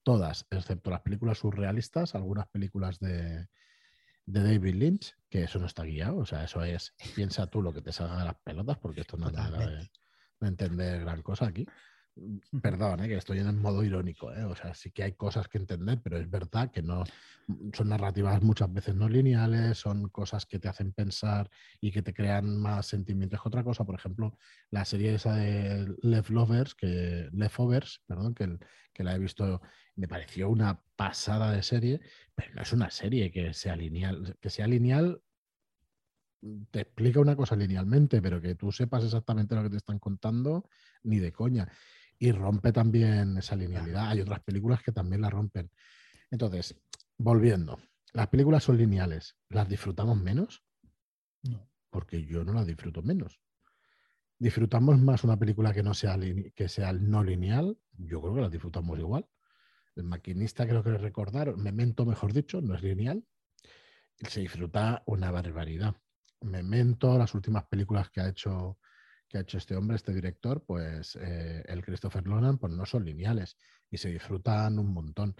todas, 0.03 0.47
excepto 0.49 0.89
las 0.89 1.01
películas 1.01 1.39
surrealistas, 1.39 2.15
algunas 2.15 2.47
películas 2.47 2.99
de, 2.99 3.47
David 4.25 4.75
Lynch, 4.75 5.15
que 5.29 5.43
eso 5.43 5.59
no 5.59 5.65
está 5.65 5.83
guiado. 5.83 6.17
O 6.17 6.25
sea, 6.25 6.43
eso 6.43 6.63
es, 6.63 6.93
piensa 7.15 7.47
tú 7.47 7.61
lo 7.61 7.73
que 7.73 7.81
te 7.81 7.91
salga 7.91 8.19
de 8.19 8.25
las 8.25 8.37
pelotas, 8.43 8.77
porque 8.77 9.01
esto 9.01 9.17
no 9.17 9.27
es 9.27 9.33
nada 9.33 9.67
de, 9.67 9.89
de 10.39 10.47
entender 10.47 11.01
gran 11.01 11.21
cosa 11.21 11.47
aquí. 11.47 11.65
Perdón, 12.61 13.03
¿eh? 13.03 13.07
que 13.07 13.15
estoy 13.15 13.39
en 13.39 13.47
el 13.47 13.55
modo 13.55 13.83
irónico, 13.83 14.33
¿eh? 14.33 14.43
o 14.43 14.53
sea, 14.53 14.73
sí 14.73 14.91
que 14.91 15.03
hay 15.03 15.13
cosas 15.13 15.47
que 15.47 15.57
entender, 15.57 16.01
pero 16.03 16.17
es 16.17 16.29
verdad 16.29 16.69
que 16.69 16.81
no 16.81 17.05
son 17.73 17.89
narrativas 17.89 18.41
muchas 18.41 18.71
veces 18.71 18.95
no 18.95 19.07
lineales, 19.07 19.77
son 19.77 20.09
cosas 20.09 20.45
que 20.45 20.59
te 20.59 20.67
hacen 20.67 20.91
pensar 20.91 21.49
y 21.79 21.89
que 21.91 22.01
te 22.01 22.13
crean 22.13 22.57
más 22.57 22.87
sentimientos 22.87 23.41
que 23.41 23.47
otra 23.47 23.63
cosa. 23.63 23.85
Por 23.85 23.95
ejemplo, 23.95 24.37
la 24.71 24.83
serie 24.83 25.15
esa 25.15 25.35
de 25.35 25.95
Leftovers, 26.01 26.75
que 26.75 27.29
Leftovers, 27.31 28.03
perdón, 28.05 28.35
que, 28.35 28.57
que 28.93 29.03
la 29.03 29.15
he 29.15 29.19
visto, 29.19 29.61
me 29.95 30.09
pareció 30.09 30.49
una 30.49 30.81
pasada 30.97 31.51
de 31.51 31.63
serie, 31.63 32.01
pero 32.35 32.53
no 32.55 32.61
es 32.61 32.73
una 32.73 32.91
serie 32.91 33.31
que 33.31 33.53
sea 33.53 33.77
lineal, 33.77 34.37
que 34.41 34.49
sea 34.49 34.67
lineal 34.67 35.21
te 36.71 36.81
explica 36.81 37.19
una 37.19 37.35
cosa 37.35 37.55
linealmente, 37.55 38.21
pero 38.21 38.41
que 38.41 38.55
tú 38.55 38.71
sepas 38.71 39.03
exactamente 39.03 39.55
lo 39.55 39.63
que 39.63 39.69
te 39.69 39.77
están 39.77 39.99
contando, 39.99 40.67
ni 41.03 41.19
de 41.19 41.31
coña 41.31 41.71
y 42.21 42.31
rompe 42.31 42.71
también 42.71 43.35
esa 43.37 43.55
linealidad. 43.55 44.09
Hay 44.09 44.21
otras 44.21 44.41
películas 44.41 44.83
que 44.83 44.91
también 44.91 45.23
la 45.23 45.31
rompen. 45.31 45.71
Entonces, 46.29 46.79
volviendo, 47.17 47.79
las 48.13 48.27
películas 48.27 48.63
son 48.63 48.77
lineales. 48.77 49.35
¿Las 49.49 49.67
disfrutamos 49.67 50.21
menos? 50.21 50.63
No. 51.41 51.67
Porque 51.89 52.23
yo 52.23 52.43
no 52.43 52.53
las 52.53 52.67
disfruto 52.67 53.01
menos. 53.01 53.41
¿Disfrutamos 54.37 54.99
más 54.99 55.23
una 55.23 55.39
película 55.39 55.73
que 55.73 55.81
no 55.81 55.95
sea, 55.95 56.15
que 56.55 56.69
sea 56.69 56.93
no 56.93 57.23
lineal? 57.23 57.79
Yo 57.97 58.21
creo 58.21 58.35
que 58.35 58.41
las 58.41 58.51
disfrutamos 58.51 58.99
igual. 58.99 59.27
El 59.95 60.03
maquinista, 60.03 60.67
creo 60.67 60.83
que 60.83 60.95
recordar, 60.99 61.57
Memento, 61.57 62.05
mejor 62.05 62.33
dicho, 62.33 62.61
no 62.61 62.75
es 62.75 62.83
lineal. 62.83 63.25
Se 64.29 64.41
disfruta 64.41 65.01
una 65.07 65.31
barbaridad. 65.31 65.95
Memento, 66.41 67.17
las 67.17 67.33
últimas 67.33 67.63
películas 67.63 68.11
que 68.11 68.21
ha 68.21 68.29
hecho 68.29 68.77
que 69.31 69.37
ha 69.37 69.41
hecho 69.41 69.57
este 69.57 69.75
hombre, 69.75 69.95
este 69.95 70.13
director, 70.13 70.63
pues 70.65 71.17
eh, 71.19 71.63
el 71.65 71.83
Christopher 71.83 72.27
Nolan, 72.27 72.57
pues 72.57 72.73
no 72.73 72.85
son 72.85 73.05
lineales 73.05 73.57
y 73.89 73.97
se 73.97 74.09
disfrutan 74.09 74.77
un 74.77 74.93
montón. 74.93 75.35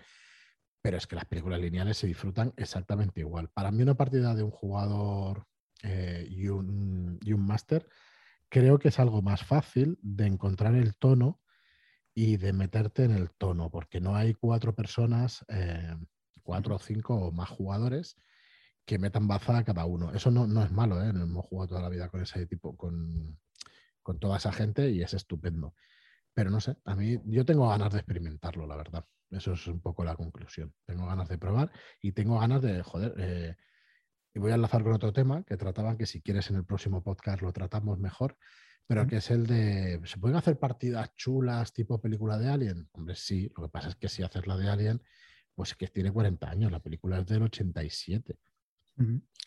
Pero 0.81 0.97
es 0.97 1.05
que 1.05 1.15
las 1.15 1.25
películas 1.25 1.59
lineales 1.59 1.97
se 1.97 2.07
disfrutan 2.07 2.53
exactamente 2.55 3.19
igual. 3.19 3.49
Para 3.49 3.71
mí 3.71 3.83
una 3.83 3.95
partida 3.95 4.33
de 4.33 4.43
un 4.43 4.51
jugador 4.51 5.45
eh, 5.83 6.25
y, 6.29 6.47
un, 6.47 7.19
y 7.21 7.33
un 7.33 7.45
máster 7.45 7.87
creo 8.49 8.79
que 8.79 8.87
es 8.87 8.99
algo 8.99 9.21
más 9.21 9.43
fácil 9.43 9.99
de 10.01 10.25
encontrar 10.25 10.75
el 10.75 10.95
tono 10.95 11.41
y 12.13 12.37
de 12.37 12.53
meterte 12.53 13.03
en 13.03 13.11
el 13.11 13.29
tono, 13.31 13.69
porque 13.69 14.01
no 14.01 14.15
hay 14.15 14.33
cuatro 14.33 14.73
personas, 14.73 15.45
eh, 15.49 15.95
cuatro 16.43 16.75
o 16.75 16.79
cinco 16.79 17.15
o 17.15 17.31
más 17.31 17.49
jugadores 17.49 18.17
que 18.85 18.99
metan 18.99 19.27
baza 19.27 19.57
a 19.57 19.63
cada 19.63 19.85
uno. 19.85 20.13
Eso 20.13 20.31
no, 20.31 20.47
no 20.47 20.63
es 20.63 20.71
malo, 20.71 21.01
hemos 21.01 21.45
jugado 21.45 21.69
toda 21.69 21.81
la 21.81 21.89
vida 21.89 22.09
con 22.09 22.21
ese 22.21 22.45
tipo, 22.45 22.75
con, 22.75 23.37
con 24.01 24.19
toda 24.19 24.37
esa 24.37 24.51
gente 24.51 24.89
y 24.89 25.01
es 25.01 25.13
estupendo. 25.13 25.75
Pero 26.33 26.49
no 26.49 26.59
sé, 26.61 26.77
a 26.85 26.95
mí 26.95 27.19
yo 27.25 27.45
tengo 27.45 27.69
ganas 27.69 27.91
de 27.91 27.99
experimentarlo, 27.99 28.65
la 28.67 28.77
verdad. 28.77 29.05
Eso 29.29 29.53
es 29.53 29.67
un 29.67 29.81
poco 29.81 30.03
la 30.03 30.15
conclusión. 30.15 30.73
Tengo 30.85 31.05
ganas 31.07 31.29
de 31.29 31.37
probar 31.37 31.71
y 32.01 32.11
tengo 32.11 32.39
ganas 32.39 32.61
de, 32.61 32.83
joder, 32.83 33.13
eh, 33.17 33.55
y 34.33 34.39
voy 34.39 34.51
a 34.51 34.55
enlazar 34.55 34.83
con 34.83 34.93
otro 34.93 35.13
tema 35.13 35.43
que 35.43 35.57
trataban, 35.57 35.97
que 35.97 36.05
si 36.05 36.21
quieres 36.21 36.49
en 36.49 36.57
el 36.57 36.65
próximo 36.65 37.03
podcast 37.03 37.41
lo 37.41 37.51
tratamos 37.51 37.99
mejor, 37.99 38.37
pero 38.87 39.07
que 39.07 39.17
es 39.17 39.31
el 39.31 39.47
de, 39.47 40.01
¿se 40.03 40.17
pueden 40.17 40.37
hacer 40.37 40.59
partidas 40.59 41.15
chulas 41.15 41.71
tipo 41.73 42.01
película 42.01 42.37
de 42.37 42.49
Alien? 42.49 42.89
Hombre, 42.91 43.15
sí, 43.15 43.49
lo 43.55 43.63
que 43.63 43.69
pasa 43.69 43.89
es 43.89 43.95
que 43.95 44.09
si 44.09 44.23
haces 44.23 44.47
la 44.47 44.57
de 44.57 44.69
Alien, 44.69 45.01
pues 45.55 45.71
es 45.71 45.77
que 45.77 45.87
tiene 45.87 46.11
40 46.11 46.49
años, 46.49 46.71
la 46.71 46.79
película 46.79 47.19
es 47.19 47.25
del 47.25 47.43
87. 47.43 48.37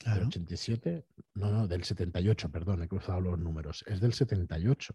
Del 0.04 0.26
87, 0.26 1.06
no, 1.34 1.50
no, 1.50 1.66
del 1.66 1.84
78, 1.84 2.50
perdón, 2.50 2.82
he 2.82 2.88
cruzado 2.88 3.20
los 3.20 3.38
números. 3.38 3.84
Es 3.86 4.00
del 4.00 4.12
78. 4.12 4.94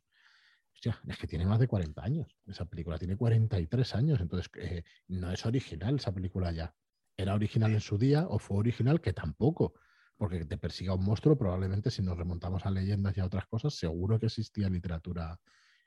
Hostia, 0.74 1.00
es 1.08 1.18
que 1.18 1.28
tiene 1.28 1.46
más 1.46 1.60
de 1.60 1.68
40 1.68 2.04
años. 2.04 2.38
Esa 2.46 2.66
película 2.66 2.98
tiene 2.98 3.18
43 3.18 3.96
años, 3.96 4.22
entonces 4.22 4.50
eh, 4.56 4.84
no 5.08 5.32
es 5.32 5.46
original 5.46 5.96
esa 5.96 6.14
película 6.14 6.52
ya. 6.52 6.74
¿Era 7.18 7.34
original 7.34 7.74
en 7.74 7.82
su 7.82 7.98
día 7.98 8.28
o 8.28 8.40
fue 8.40 8.58
original? 8.58 9.02
Que 9.02 9.14
tampoco. 9.14 9.74
Porque 10.16 10.46
te 10.46 10.58
persiga 10.58 10.94
un 10.94 11.04
monstruo, 11.04 11.38
probablemente 11.38 11.92
si 11.92 12.02
nos 12.02 12.18
remontamos 12.18 12.66
a 12.66 12.72
leyendas 12.72 13.18
y 13.18 13.22
a 13.22 13.26
otras 13.26 13.48
cosas, 13.48 13.74
seguro 13.74 14.20
que 14.20 14.28
existía 14.28 14.70
literatura 14.70 15.40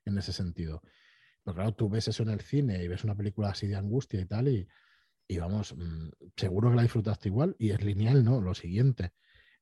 en 0.04 0.18
ese 0.18 0.32
sentido. 0.32 0.82
Pero 1.44 1.54
claro, 1.54 1.74
tú 1.74 1.88
ves 1.88 2.08
eso 2.08 2.22
en 2.22 2.30
el 2.30 2.40
cine 2.40 2.82
y 2.82 2.88
ves 2.88 3.04
una 3.04 3.14
película 3.14 3.50
así 3.50 3.66
de 3.66 3.76
angustia 3.76 4.20
y 4.20 4.26
tal, 4.26 4.48
y, 4.48 4.66
y 5.28 5.38
vamos, 5.38 5.74
mm, 5.76 6.10
seguro 6.36 6.70
que 6.70 6.76
la 6.76 6.82
disfrutaste 6.82 7.28
igual 7.28 7.56
y 7.58 7.70
es 7.70 7.82
lineal, 7.82 8.24
¿no? 8.24 8.40
Lo 8.40 8.54
siguiente. 8.54 9.12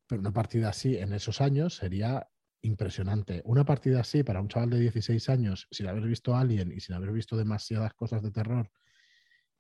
Pero 0.07 0.21
una 0.21 0.33
partida 0.33 0.71
así 0.71 0.97
en 0.97 1.13
esos 1.13 1.41
años 1.41 1.77
sería 1.77 2.29
impresionante. 2.63 3.43
Una 3.45 3.65
partida 3.65 4.01
así 4.01 4.23
para 4.23 4.41
un 4.41 4.49
chaval 4.49 4.71
de 4.71 4.81
16 4.81 5.29
años, 5.29 5.69
sin 5.71 5.87
haber 5.87 6.05
visto 6.05 6.37
Alien 6.37 6.73
y 6.73 6.81
sin 6.81 6.95
haber 6.95 7.13
visto 7.13 7.37
demasiadas 7.37 7.95
cosas 7.95 8.23
de 8.23 8.31
terror, 8.31 8.71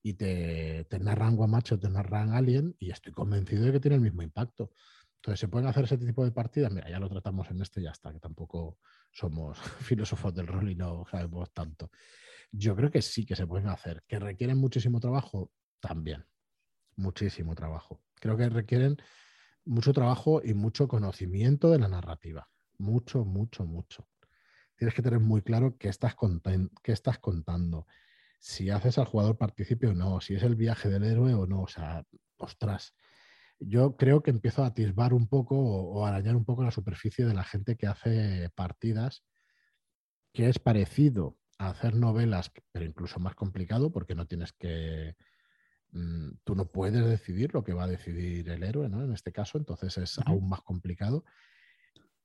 y 0.02 0.14
te, 0.14 0.84
te 0.88 0.98
narran 0.98 1.36
Guamacho, 1.36 1.78
te 1.78 1.88
narran 1.88 2.32
Alien, 2.32 2.74
y 2.78 2.90
estoy 2.90 3.12
convencido 3.12 3.64
de 3.64 3.72
que 3.72 3.80
tiene 3.80 3.96
el 3.96 4.02
mismo 4.02 4.22
impacto. 4.22 4.72
Entonces, 5.16 5.40
¿se 5.40 5.48
pueden 5.48 5.68
hacer 5.68 5.84
ese 5.84 5.98
tipo 5.98 6.24
de 6.24 6.32
partidas? 6.32 6.72
Mira, 6.72 6.88
ya 6.88 6.98
lo 6.98 7.08
tratamos 7.08 7.50
en 7.50 7.60
este 7.60 7.80
y 7.80 7.84
ya 7.84 7.90
está, 7.90 8.10
que 8.10 8.20
tampoco 8.20 8.78
somos 9.12 9.58
filósofos 9.80 10.34
del 10.34 10.46
rol 10.46 10.70
y 10.70 10.74
no 10.74 11.04
sabemos 11.10 11.52
tanto. 11.52 11.90
Yo 12.50 12.74
creo 12.74 12.90
que 12.90 13.02
sí 13.02 13.26
que 13.26 13.36
se 13.36 13.46
pueden 13.46 13.68
hacer. 13.68 14.02
¿Que 14.08 14.18
requieren 14.18 14.56
muchísimo 14.56 14.98
trabajo? 14.98 15.52
También. 15.80 16.26
Muchísimo 16.96 17.54
trabajo. 17.54 18.02
Creo 18.14 18.36
que 18.36 18.48
requieren 18.48 18.98
mucho 19.64 19.92
trabajo 19.92 20.40
y 20.44 20.54
mucho 20.54 20.88
conocimiento 20.88 21.70
de 21.70 21.78
la 21.78 21.88
narrativa. 21.88 22.48
Mucho, 22.78 23.24
mucho, 23.24 23.64
mucho. 23.64 24.08
Tienes 24.76 24.94
que 24.94 25.02
tener 25.02 25.20
muy 25.20 25.42
claro 25.42 25.76
qué 25.78 25.88
estás, 25.88 26.16
estás 26.84 27.18
contando. 27.18 27.86
Si 28.38 28.70
haces 28.70 28.98
al 28.98 29.04
jugador 29.04 29.36
participe 29.36 29.86
o 29.86 29.94
no, 29.94 30.20
si 30.20 30.34
es 30.34 30.42
el 30.42 30.56
viaje 30.56 30.88
del 30.88 31.04
héroe 31.04 31.34
o 31.34 31.46
no. 31.46 31.62
O 31.62 31.68
sea, 31.68 32.04
ostras. 32.38 32.94
Yo 33.58 33.96
creo 33.96 34.22
que 34.22 34.30
empiezo 34.30 34.64
a 34.64 34.68
atisbar 34.68 35.12
un 35.12 35.28
poco 35.28 35.58
o, 35.58 36.06
a 36.06 36.08
arañar 36.08 36.34
un 36.34 36.46
poco 36.46 36.64
la 36.64 36.70
superficie 36.70 37.26
de 37.26 37.34
la 37.34 37.44
gente 37.44 37.76
que 37.76 37.86
hace 37.86 38.48
partidas, 38.54 39.22
que 40.32 40.48
es 40.48 40.58
parecido 40.58 41.36
a 41.58 41.68
hacer 41.68 41.94
novelas, 41.94 42.50
pero 42.72 42.86
incluso 42.86 43.20
más 43.20 43.34
complicado 43.34 43.92
porque 43.92 44.14
no 44.14 44.26
tienes 44.26 44.54
que 44.54 45.14
tú 46.44 46.54
no 46.54 46.66
puedes 46.66 47.04
decidir 47.04 47.52
lo 47.52 47.64
que 47.64 47.72
va 47.72 47.84
a 47.84 47.88
decidir 47.88 48.48
el 48.48 48.62
héroe, 48.62 48.88
¿no? 48.88 49.04
En 49.04 49.12
este 49.12 49.32
caso, 49.32 49.58
entonces 49.58 49.98
es 49.98 50.18
aún 50.24 50.48
más 50.48 50.62
complicado. 50.62 51.24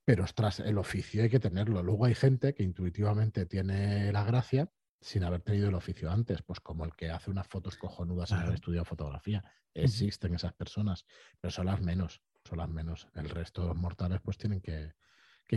Pero 0.04 0.22
ostras, 0.22 0.60
el 0.60 0.78
oficio 0.78 1.22
hay 1.22 1.28
que 1.28 1.40
tenerlo. 1.40 1.82
Luego 1.82 2.04
hay 2.04 2.14
gente 2.14 2.54
que 2.54 2.62
intuitivamente 2.62 3.44
tiene 3.44 4.12
la 4.12 4.22
gracia 4.24 4.70
sin 5.00 5.24
haber 5.24 5.42
tenido 5.42 5.68
el 5.68 5.74
oficio 5.74 6.10
antes, 6.10 6.42
pues 6.42 6.60
como 6.60 6.84
el 6.84 6.94
que 6.94 7.10
hace 7.10 7.30
unas 7.30 7.46
fotos 7.48 7.76
cojonudas 7.76 8.28
sin 8.28 8.38
haber 8.38 8.54
estudiado 8.54 8.84
fotografía. 8.84 9.44
Existen 9.74 10.34
esas 10.34 10.52
personas, 10.54 11.04
pero 11.40 11.50
son 11.50 11.66
las 11.66 11.80
menos, 11.80 12.22
son 12.44 12.58
las 12.58 12.68
menos. 12.68 13.08
El 13.14 13.28
resto 13.28 13.62
de 13.62 13.68
los 13.68 13.76
mortales 13.76 14.20
pues 14.22 14.38
tienen 14.38 14.60
que, 14.60 14.94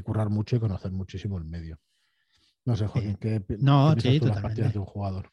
currar 0.04 0.30
mucho 0.30 0.56
y 0.56 0.60
conocer 0.60 0.92
muchísimo 0.92 1.38
el 1.38 1.46
medio. 1.46 1.80
No 2.66 2.76
sé, 2.76 2.88
Joaquín, 2.88 3.16
¿qué, 3.16 3.44
no, 3.60 3.96
sí, 4.00 4.20
las 4.20 4.42
partidas 4.42 4.74
de 4.74 4.80
un 4.80 4.86
jugador? 4.86 5.32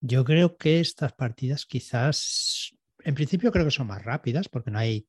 Yo 0.00 0.24
creo 0.24 0.56
que 0.56 0.80
estas 0.80 1.12
partidas 1.12 1.66
quizás, 1.66 2.74
en 3.00 3.14
principio 3.14 3.52
creo 3.52 3.64
que 3.66 3.70
son 3.70 3.86
más 3.86 4.02
rápidas 4.02 4.48
porque 4.48 4.70
no 4.70 4.78
hay 4.78 5.06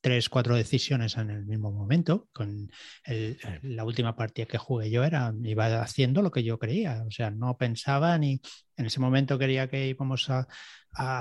tres, 0.00 0.28
cuatro 0.28 0.54
decisiones 0.54 1.16
en 1.16 1.30
el 1.30 1.46
mismo 1.46 1.72
momento. 1.72 2.28
Con 2.32 2.70
la 3.62 3.84
última 3.84 4.14
partida 4.14 4.46
que 4.46 4.58
jugué 4.58 4.90
yo 4.90 5.02
era, 5.02 5.34
iba 5.42 5.82
haciendo 5.82 6.22
lo 6.22 6.30
que 6.30 6.44
yo 6.44 6.58
creía, 6.58 7.04
o 7.06 7.10
sea, 7.10 7.30
no 7.30 7.56
pensaba 7.56 8.16
ni 8.18 8.40
en 8.76 8.86
ese 8.86 9.00
momento 9.00 9.38
quería 9.38 9.68
que 9.68 9.88
íbamos 9.88 10.30
a, 10.30 10.46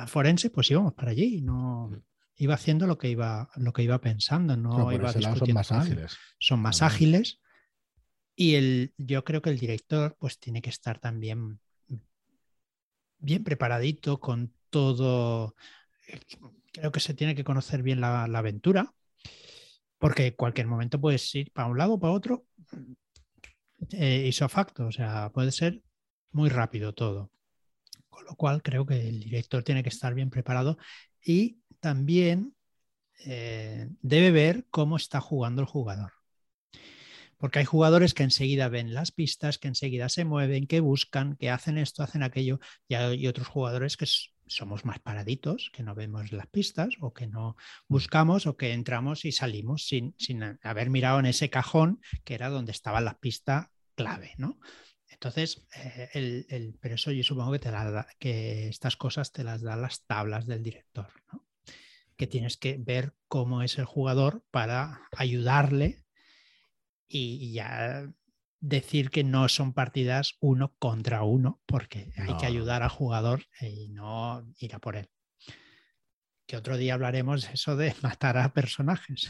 forense, 0.08 0.50
pues 0.50 0.70
íbamos 0.72 0.94
para 0.94 1.12
allí, 1.12 1.42
no 1.42 1.92
iba 2.36 2.54
haciendo 2.54 2.88
lo 2.88 2.98
que 2.98 3.10
iba, 3.10 3.50
lo 3.56 3.74
que 3.74 3.84
iba 3.84 4.00
pensando, 4.00 4.56
no 4.56 4.92
iba 4.92 5.12
son 5.12 5.54
más 5.54 5.72
ágiles. 5.72 6.18
Son 6.40 6.60
más 6.60 6.82
ágiles. 6.82 7.42
Y 8.36 8.56
el, 8.56 8.94
yo 8.98 9.26
creo 9.26 9.42
que 9.42 9.50
el 9.50 9.60
director 9.60 10.16
pues 10.18 10.40
tiene 10.40 10.62
que 10.62 10.70
estar 10.70 11.00
también 11.00 11.60
bien 13.20 13.44
preparadito 13.44 14.20
con 14.20 14.54
todo. 14.70 15.56
Creo 16.72 16.92
que 16.92 17.00
se 17.00 17.14
tiene 17.14 17.36
que 17.36 17.44
conocer 17.44 17.84
bien 17.84 18.02
la, 18.02 18.24
aventura, 18.24 18.94
porque 19.98 20.36
cualquier 20.36 20.68
momento 20.68 21.00
puedes 21.00 21.34
ir 21.36 21.52
para 21.52 21.68
un 21.68 21.78
lado 21.78 21.94
o 21.94 22.00
para 22.00 22.14
otro, 22.14 22.46
eh, 23.92 24.32
facto, 24.50 24.88
o 24.88 24.92
sea, 24.92 25.32
puede 25.34 25.52
ser 25.52 25.82
muy 26.32 26.50
rápido 26.50 26.94
todo. 26.94 27.32
Con 28.10 28.26
lo 28.26 28.36
cual 28.36 28.62
creo 28.62 28.86
que 28.86 29.08
el 29.08 29.20
director 29.20 29.64
tiene 29.64 29.84
que 29.84 29.90
estar 29.90 30.14
bien 30.14 30.30
preparado 30.30 30.78
y 31.24 31.60
también 31.80 32.56
eh, 33.26 33.90
debe 34.02 34.32
ver 34.32 34.66
cómo 34.70 34.98
está 34.98 35.22
jugando 35.22 35.62
el 35.62 35.68
jugador. 35.68 36.19
Porque 37.40 37.60
hay 37.60 37.66
jugadores 37.66 38.14
que 38.14 38.24
enseguida 38.24 38.70
ven 38.70 38.94
las 38.94 39.12
pistas, 39.12 39.58
que 39.58 39.70
enseguida 39.70 40.10
se 40.10 40.26
mueven, 40.26 40.68
que 40.68 40.82
buscan, 40.82 41.38
que 41.38 41.50
hacen 41.50 41.78
esto, 41.78 42.04
hacen 42.04 42.22
aquello, 42.22 42.60
y 42.88 42.96
hay 42.96 43.26
otros 43.28 43.48
jugadores 43.48 43.98
que 43.98 44.06
somos 44.50 44.84
más 44.84 45.00
paraditos, 45.00 45.72
que 45.74 45.84
no 45.84 45.96
vemos 45.96 46.32
las 46.32 46.48
pistas 46.48 46.96
o 47.00 47.14
que 47.14 47.28
no 47.28 47.52
mm. 47.52 47.56
buscamos 47.88 48.46
o 48.46 48.58
que 48.58 48.74
entramos 48.74 49.26
y 49.26 49.32
salimos 49.32 49.88
sin, 49.88 50.14
haber 50.64 50.90
mirado 50.90 51.20
en 51.20 51.28
ese 51.28 51.50
cajón 51.50 52.02
que 52.24 52.34
era 52.34 52.50
donde 52.50 52.72
estaba 52.72 53.00
la 53.02 53.18
pista 53.20 53.72
clave, 53.96 54.34
¿no? 54.38 54.60
Entonces, 55.08 55.66
eh, 55.76 56.10
el, 56.14 56.78
pero 56.80 56.96
eso 56.96 57.12
yo 57.12 57.24
supongo 57.24 57.52
que, 57.54 57.60
te 57.60 57.72
que 58.20 58.68
estas 58.68 58.96
cosas 58.96 59.32
te 59.32 59.44
las 59.44 59.62
dan 59.62 59.82
las 59.82 60.06
tablas 60.06 60.46
del 60.46 60.64
director, 60.64 61.08
¿no? 61.32 61.46
que 62.20 62.28
tienes 62.28 62.58
que 62.58 62.78
ver 62.78 63.16
cómo 63.30 63.64
es 63.64 63.78
el 63.78 63.86
jugador 63.86 64.44
para 64.52 65.08
ayudarle 65.16 66.04
y, 67.10 67.52
ya 67.54 68.10
decir 68.62 69.10
que 69.10 69.24
no 69.24 69.48
son 69.48 69.74
partidas 69.74 70.36
uno 70.42 70.76
contra 70.80 71.24
uno, 71.24 71.62
porque 71.66 72.12
hay 72.18 72.36
que 72.38 72.46
ayudar 72.46 72.84
al 72.84 72.90
jugador 72.90 73.46
y 73.62 73.90
no 73.90 74.46
ir 74.58 74.76
a 74.76 74.80
por 74.80 74.98
él. 74.98 75.10
Que 76.46 76.58
otro 76.58 76.78
día 76.78 76.96
hablaremos 76.96 77.50
eso 77.50 77.76
de 77.76 77.94
matar 78.02 78.38
a 78.38 78.54
personajes. 78.54 79.30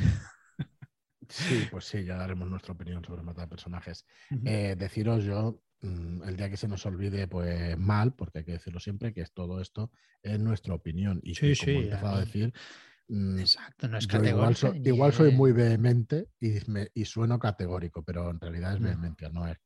Sí, 1.27 1.67
pues 1.69 1.85
sí, 1.85 2.03
ya 2.03 2.17
daremos 2.17 2.49
nuestra 2.49 2.73
opinión 2.73 3.05
sobre 3.05 3.21
matar 3.21 3.45
a 3.45 3.49
personajes. 3.49 4.03
Eh, 4.45 4.75
deciros 4.75 5.23
yo, 5.23 5.61
mm, 5.81 6.23
el 6.23 6.35
día 6.35 6.49
que 6.49 6.57
se 6.57 6.67
nos 6.67 6.85
olvide, 6.87 7.27
pues 7.27 7.77
mal, 7.77 8.15
porque 8.15 8.39
hay 8.39 8.45
que 8.45 8.53
decirlo 8.53 8.79
siempre, 8.79 9.13
que 9.13 9.21
es 9.21 9.31
todo 9.31 9.61
esto 9.61 9.91
es 10.23 10.39
nuestra 10.39 10.73
opinión. 10.73 11.19
Y 11.23 11.35
como 11.35 11.71
he 11.71 11.83
empezado 11.83 12.15
a 12.15 12.21
decir, 12.21 12.51
Mm, 12.51 12.98
Exacto, 13.09 13.87
no 13.87 13.97
es 13.97 14.05
categórico. 14.05 14.71
Igual, 14.83 15.13
soy 15.13 15.31
muy 15.31 15.51
vehemente 15.51 16.29
y, 16.39 17.05
sueno 17.05 17.39
categórico, 17.39 18.03
pero 18.03 18.29
en 18.29 18.39
realidad 18.39 18.75
es 18.75 18.81
vehemencia, 18.81 19.29
no 19.29 19.47
es. 19.47 19.57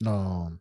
No, 0.00 0.60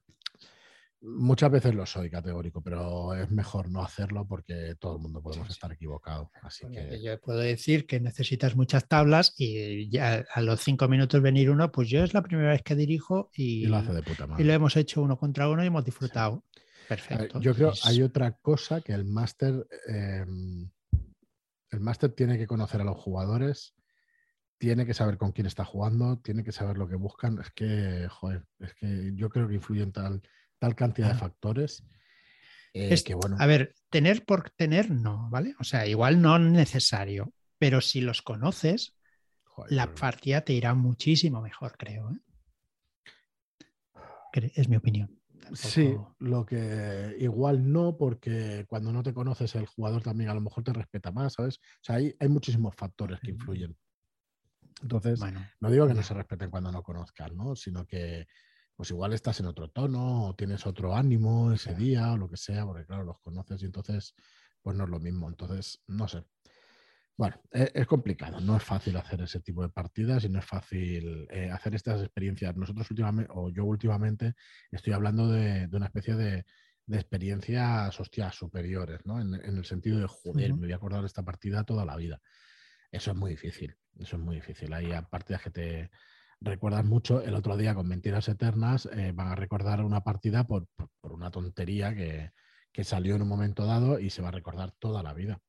muchas 1.01 1.51
veces 1.51 1.73
lo 1.73 1.85
soy 1.85 2.09
categórico, 2.09 2.61
pero 2.61 3.13
es 3.13 3.31
mejor 3.31 3.69
no 3.69 3.81
hacerlo 3.81 4.27
porque 4.27 4.75
todo 4.79 4.97
el 4.97 5.01
mundo 5.01 5.21
podemos 5.21 5.49
estar 5.49 5.71
equivocado. 5.71 6.31
Así 6.41 6.67
que... 6.69 7.01
Yo 7.01 7.19
puedo 7.21 7.39
decir 7.39 7.85
que 7.85 7.99
necesitas 7.99 8.55
muchas 8.55 8.87
tablas 8.87 9.33
y 9.37 9.89
ya 9.89 10.25
a 10.33 10.41
los 10.41 10.59
cinco 10.59 10.89
minutos 10.89 11.21
venir 11.21 11.49
uno, 11.49 11.71
pues 11.71 11.89
yo 11.89 12.03
es 12.03 12.13
la 12.13 12.21
primera 12.21 12.51
vez 12.51 12.63
que 12.63 12.75
dirijo 12.75 13.29
y, 13.33 13.65
lo 13.67 13.77
hace 13.77 13.93
de 13.93 14.03
puta 14.03 14.27
madre. 14.27 14.43
Y 14.43 14.47
lo 14.47 14.53
hemos 14.53 14.75
hecho 14.75 15.01
uno 15.01 15.17
contra 15.17 15.47
uno 15.49 15.63
y 15.63 15.67
hemos 15.67 15.85
disfrutado. 15.85 16.43
Perfecto. 16.87 17.39
yo 17.39 17.55
creo 17.55 17.71
que 17.71 17.79
hay 17.85 18.03
otra 18.03 18.33
cosa 18.33 18.79
que 18.79 18.93
el 18.93 19.05
máster 19.05 19.65
em, 19.87 20.69
el 21.75 21.81
máster 21.81 22.11
tiene 22.11 22.37
que 22.37 22.47
conocer 22.47 22.81
a 22.81 22.85
los 22.85 22.97
jugadores, 22.97 23.75
tiene 24.57 24.85
que 24.85 24.93
saber 24.93 25.17
con 25.17 25.31
quién 25.31 25.47
está 25.47 25.65
jugando, 25.65 26.17
tiene 26.19 26.43
que 26.43 26.51
saber 26.51 26.77
lo 26.77 26.87
que 26.87 26.95
buscan. 26.95 27.39
Es 27.39 27.51
que, 27.51 28.07
joder, 28.09 28.45
es 28.59 28.73
que 28.73 29.11
yo 29.15 29.29
creo 29.29 29.47
que 29.47 29.55
influyen 29.55 29.91
tal, 29.91 30.21
tal 30.57 30.75
cantidad 30.75 31.09
de 31.09 31.19
factores. 31.19 31.83
Eh, 32.73 32.93
es, 32.93 33.03
que, 33.03 33.13
bueno. 33.13 33.35
A 33.39 33.45
ver, 33.45 33.75
tener 33.89 34.25
por 34.25 34.49
tener 34.51 34.89
no, 34.89 35.29
¿vale? 35.29 35.55
O 35.59 35.63
sea, 35.63 35.85
igual 35.85 36.21
no 36.21 36.39
necesario, 36.39 37.33
pero 37.57 37.81
si 37.81 38.01
los 38.01 38.21
conoces, 38.21 38.95
la 39.69 39.93
partida 39.93 40.41
te 40.41 40.53
irá 40.53 40.73
muchísimo 40.73 41.41
mejor, 41.41 41.77
creo. 41.77 42.11
¿eh? 42.11 42.19
Es 44.55 44.67
mi 44.67 44.75
opinión. 44.75 45.19
Sí, 45.53 45.95
lo 46.19 46.45
que 46.45 47.15
igual 47.19 47.71
no, 47.71 47.97
porque 47.97 48.65
cuando 48.67 48.91
no 48.91 49.03
te 49.03 49.13
conoces 49.13 49.55
el 49.55 49.65
jugador 49.65 50.01
también 50.01 50.29
a 50.29 50.33
lo 50.33 50.41
mejor 50.41 50.63
te 50.63 50.73
respeta 50.73 51.11
más, 51.11 51.33
¿sabes? 51.33 51.57
O 51.57 51.83
sea, 51.83 51.95
hay, 51.95 52.15
hay 52.19 52.29
muchísimos 52.29 52.75
factores 52.75 53.19
que 53.19 53.31
influyen. 53.31 53.77
Entonces, 54.81 55.21
no 55.59 55.69
digo 55.69 55.87
que 55.87 55.93
no 55.93 56.03
se 56.03 56.13
respeten 56.13 56.49
cuando 56.49 56.71
no 56.71 56.83
conozcan, 56.83 57.35
¿no? 57.35 57.55
Sino 57.55 57.85
que 57.85 58.27
pues 58.75 58.91
igual 58.91 59.13
estás 59.13 59.39
en 59.39 59.45
otro 59.45 59.69
tono 59.69 60.27
o 60.27 60.35
tienes 60.35 60.65
otro 60.65 60.95
ánimo 60.95 61.53
ese 61.53 61.73
día 61.73 62.11
o 62.11 62.17
lo 62.17 62.29
que 62.29 62.35
sea, 62.35 62.65
porque 62.65 62.85
claro, 62.85 63.05
los 63.05 63.19
conoces 63.19 63.61
y 63.61 63.65
entonces 63.65 64.13
pues 64.61 64.75
no 64.75 64.83
es 64.83 64.89
lo 64.89 64.99
mismo. 64.99 65.29
Entonces, 65.29 65.81
no 65.87 66.07
sé. 66.07 66.25
Bueno, 67.17 67.41
e, 67.51 67.71
es, 67.73 67.87
complicado, 67.87 68.41
no 68.41 68.57
es 68.57 68.63
fácil 68.63 68.97
hacer 68.97 69.21
ese 69.21 69.39
tipo 69.39 69.61
de 69.61 69.69
partidas 69.69 70.25
y 70.25 70.29
no 70.29 70.39
es 70.39 70.45
fácil 70.45 71.27
eh, 71.31 71.49
hacer 71.49 71.73
estas 71.75 72.01
experiencias. 72.01 72.55
Nosotros 72.57 72.89
últimamente, 72.91 73.31
o 73.33 73.49
yo 73.49 73.63
últimamente, 73.63 74.35
estoy 74.69 74.93
hablando 74.93 75.29
de, 75.29 75.69
una 75.71 75.85
especie 75.85 76.15
de, 76.15 76.45
experiencias, 76.87 77.99
hostias, 77.99 78.35
superiores, 78.35 78.99
¿no? 79.05 79.19
En, 79.19 79.33
el 79.33 79.65
sentido 79.65 79.99
de, 79.99 80.07
joder, 80.07 80.53
me 80.53 80.59
voy 80.59 80.73
a 80.73 80.75
acordar 80.75 81.01
de 81.01 81.07
esta 81.07 81.23
partida 81.23 81.63
toda 81.63 81.85
la 81.85 81.95
vida. 81.95 82.21
Eso 82.91 83.11
es 83.11 83.17
muy 83.17 83.31
difícil, 83.31 83.75
eso 83.97 84.17
es 84.17 84.21
muy 84.21 84.35
difícil. 84.35 84.73
Hay 84.73 84.91
partidas 85.09 85.41
que 85.41 85.51
te 85.51 85.91
recuerdan 86.41 86.87
mucho. 86.87 87.21
El 87.23 87.35
otro 87.35 87.57
día 87.57 87.73
con 87.73 87.87
Mentiras 87.87 88.27
Eternas 88.29 88.87
eh, 88.93 89.13
van 89.13 89.29
a 89.29 89.35
recordar 89.35 89.83
una 89.83 90.03
partida 90.03 90.45
por, 90.45 90.67
una 91.01 91.31
tontería 91.31 91.95
que, 91.95 92.31
que 92.71 92.83
salió 92.83 93.15
en 93.15 93.23
un 93.23 93.29
momento 93.29 93.65
dado 93.65 93.99
y 93.99 94.09
se 94.09 94.21
va 94.21 94.27
a 94.27 94.31
recordar 94.31 94.71
toda 94.79 95.01
la 95.01 95.13
vida. 95.13 95.41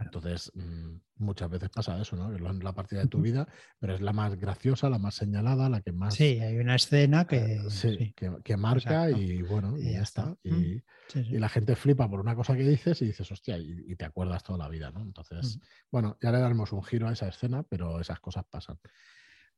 Entonces, 0.00 0.50
mm, 0.54 0.96
muchas 1.18 1.50
veces 1.50 1.68
pasa 1.68 2.00
eso, 2.00 2.16
¿no? 2.16 2.34
Es 2.34 2.62
la 2.62 2.72
partida 2.72 3.00
de 3.00 3.06
tu 3.06 3.20
vida, 3.20 3.46
pero 3.78 3.94
es 3.94 4.00
la 4.00 4.12
más 4.12 4.36
graciosa, 4.36 4.88
la 4.88 4.98
más 4.98 5.14
señalada, 5.14 5.68
la 5.68 5.80
que 5.82 5.92
más. 5.92 6.14
Sí, 6.14 6.40
hay 6.40 6.58
una 6.58 6.74
escena 6.76 7.26
que. 7.26 7.60
Eh, 7.84 8.14
que, 8.42 8.56
marca 8.56 9.10
y 9.10 9.42
bueno, 9.42 9.76
y, 9.78 9.92
ya 9.92 10.02
está. 10.02 10.36
Y, 10.42 10.82
la 11.38 11.48
gente 11.48 11.76
flipa 11.76 12.08
por 12.08 12.20
una 12.20 12.34
cosa 12.34 12.56
que 12.56 12.62
dices 12.62 13.02
y 13.02 13.06
dices, 13.06 13.30
hostia, 13.30 13.58
y, 13.58 13.94
te 13.96 14.04
acuerdas 14.04 14.42
toda 14.42 14.58
la 14.58 14.68
vida, 14.68 14.90
¿no? 14.90 15.02
Entonces, 15.02 15.58
bueno, 15.90 16.16
ya 16.22 16.32
le 16.32 16.38
daremos 16.38 16.72
un 16.72 16.82
giro 16.82 17.08
a 17.08 17.12
esa 17.12 17.28
escena, 17.28 17.62
pero 17.62 18.00
esas 18.00 18.20
cosas 18.20 18.44
pasan. 18.48 18.78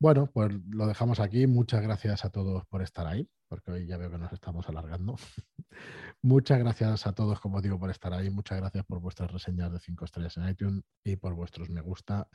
Bueno, 0.03 0.27
pues 0.27 0.51
lo 0.69 0.88
dejamos 0.88 1.21
aquí. 1.21 1.47
Muchas 1.47 1.81
gracias 1.81 2.25
a 2.25 2.31
todos 2.31 2.67
por 2.67 2.83
estar 2.83 3.07
ahí, 3.07 3.31
porque 3.47 3.71
hoy 3.71 3.87
ya 3.87 3.97
veo 3.97 4.11
que 4.11 4.19
nos 4.19 4.33
estamos 4.33 4.69
alargando. 4.69 5.15
Muchas 6.23 6.59
gracias 6.59 7.07
a 7.07 7.12
todos, 7.12 7.38
como 7.38 7.62
digo, 7.62 7.79
por 7.79 7.88
estar 7.88 8.12
ahí. 8.12 8.29
Muchas 8.29 8.59
gracias 8.59 8.85
por 8.85 8.99
vuestras 9.01 9.31
reseñas 9.31 9.73
de 9.73 9.79
5 9.79 10.05
estrellas 10.05 10.37
en 10.38 10.49
iTunes 10.49 10.83
y 11.05 11.15
por 11.15 11.35
vuestros 11.35 11.71
me 11.71 11.83
gusta 11.83 12.29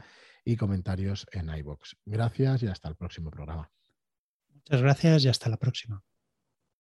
y 0.46 0.56
comentarios 0.56 1.28
en 1.34 1.50
iBox. 1.50 1.98
Gracias 2.06 2.64
y 2.64 2.68
hasta 2.68 2.88
el 2.88 2.96
próximo 2.96 3.32
programa. 3.32 3.70
Muchas 4.54 4.82
gracias 4.82 5.26
y 5.26 5.28
hasta 5.28 5.50
la 5.50 5.58
próxima. 5.58 6.02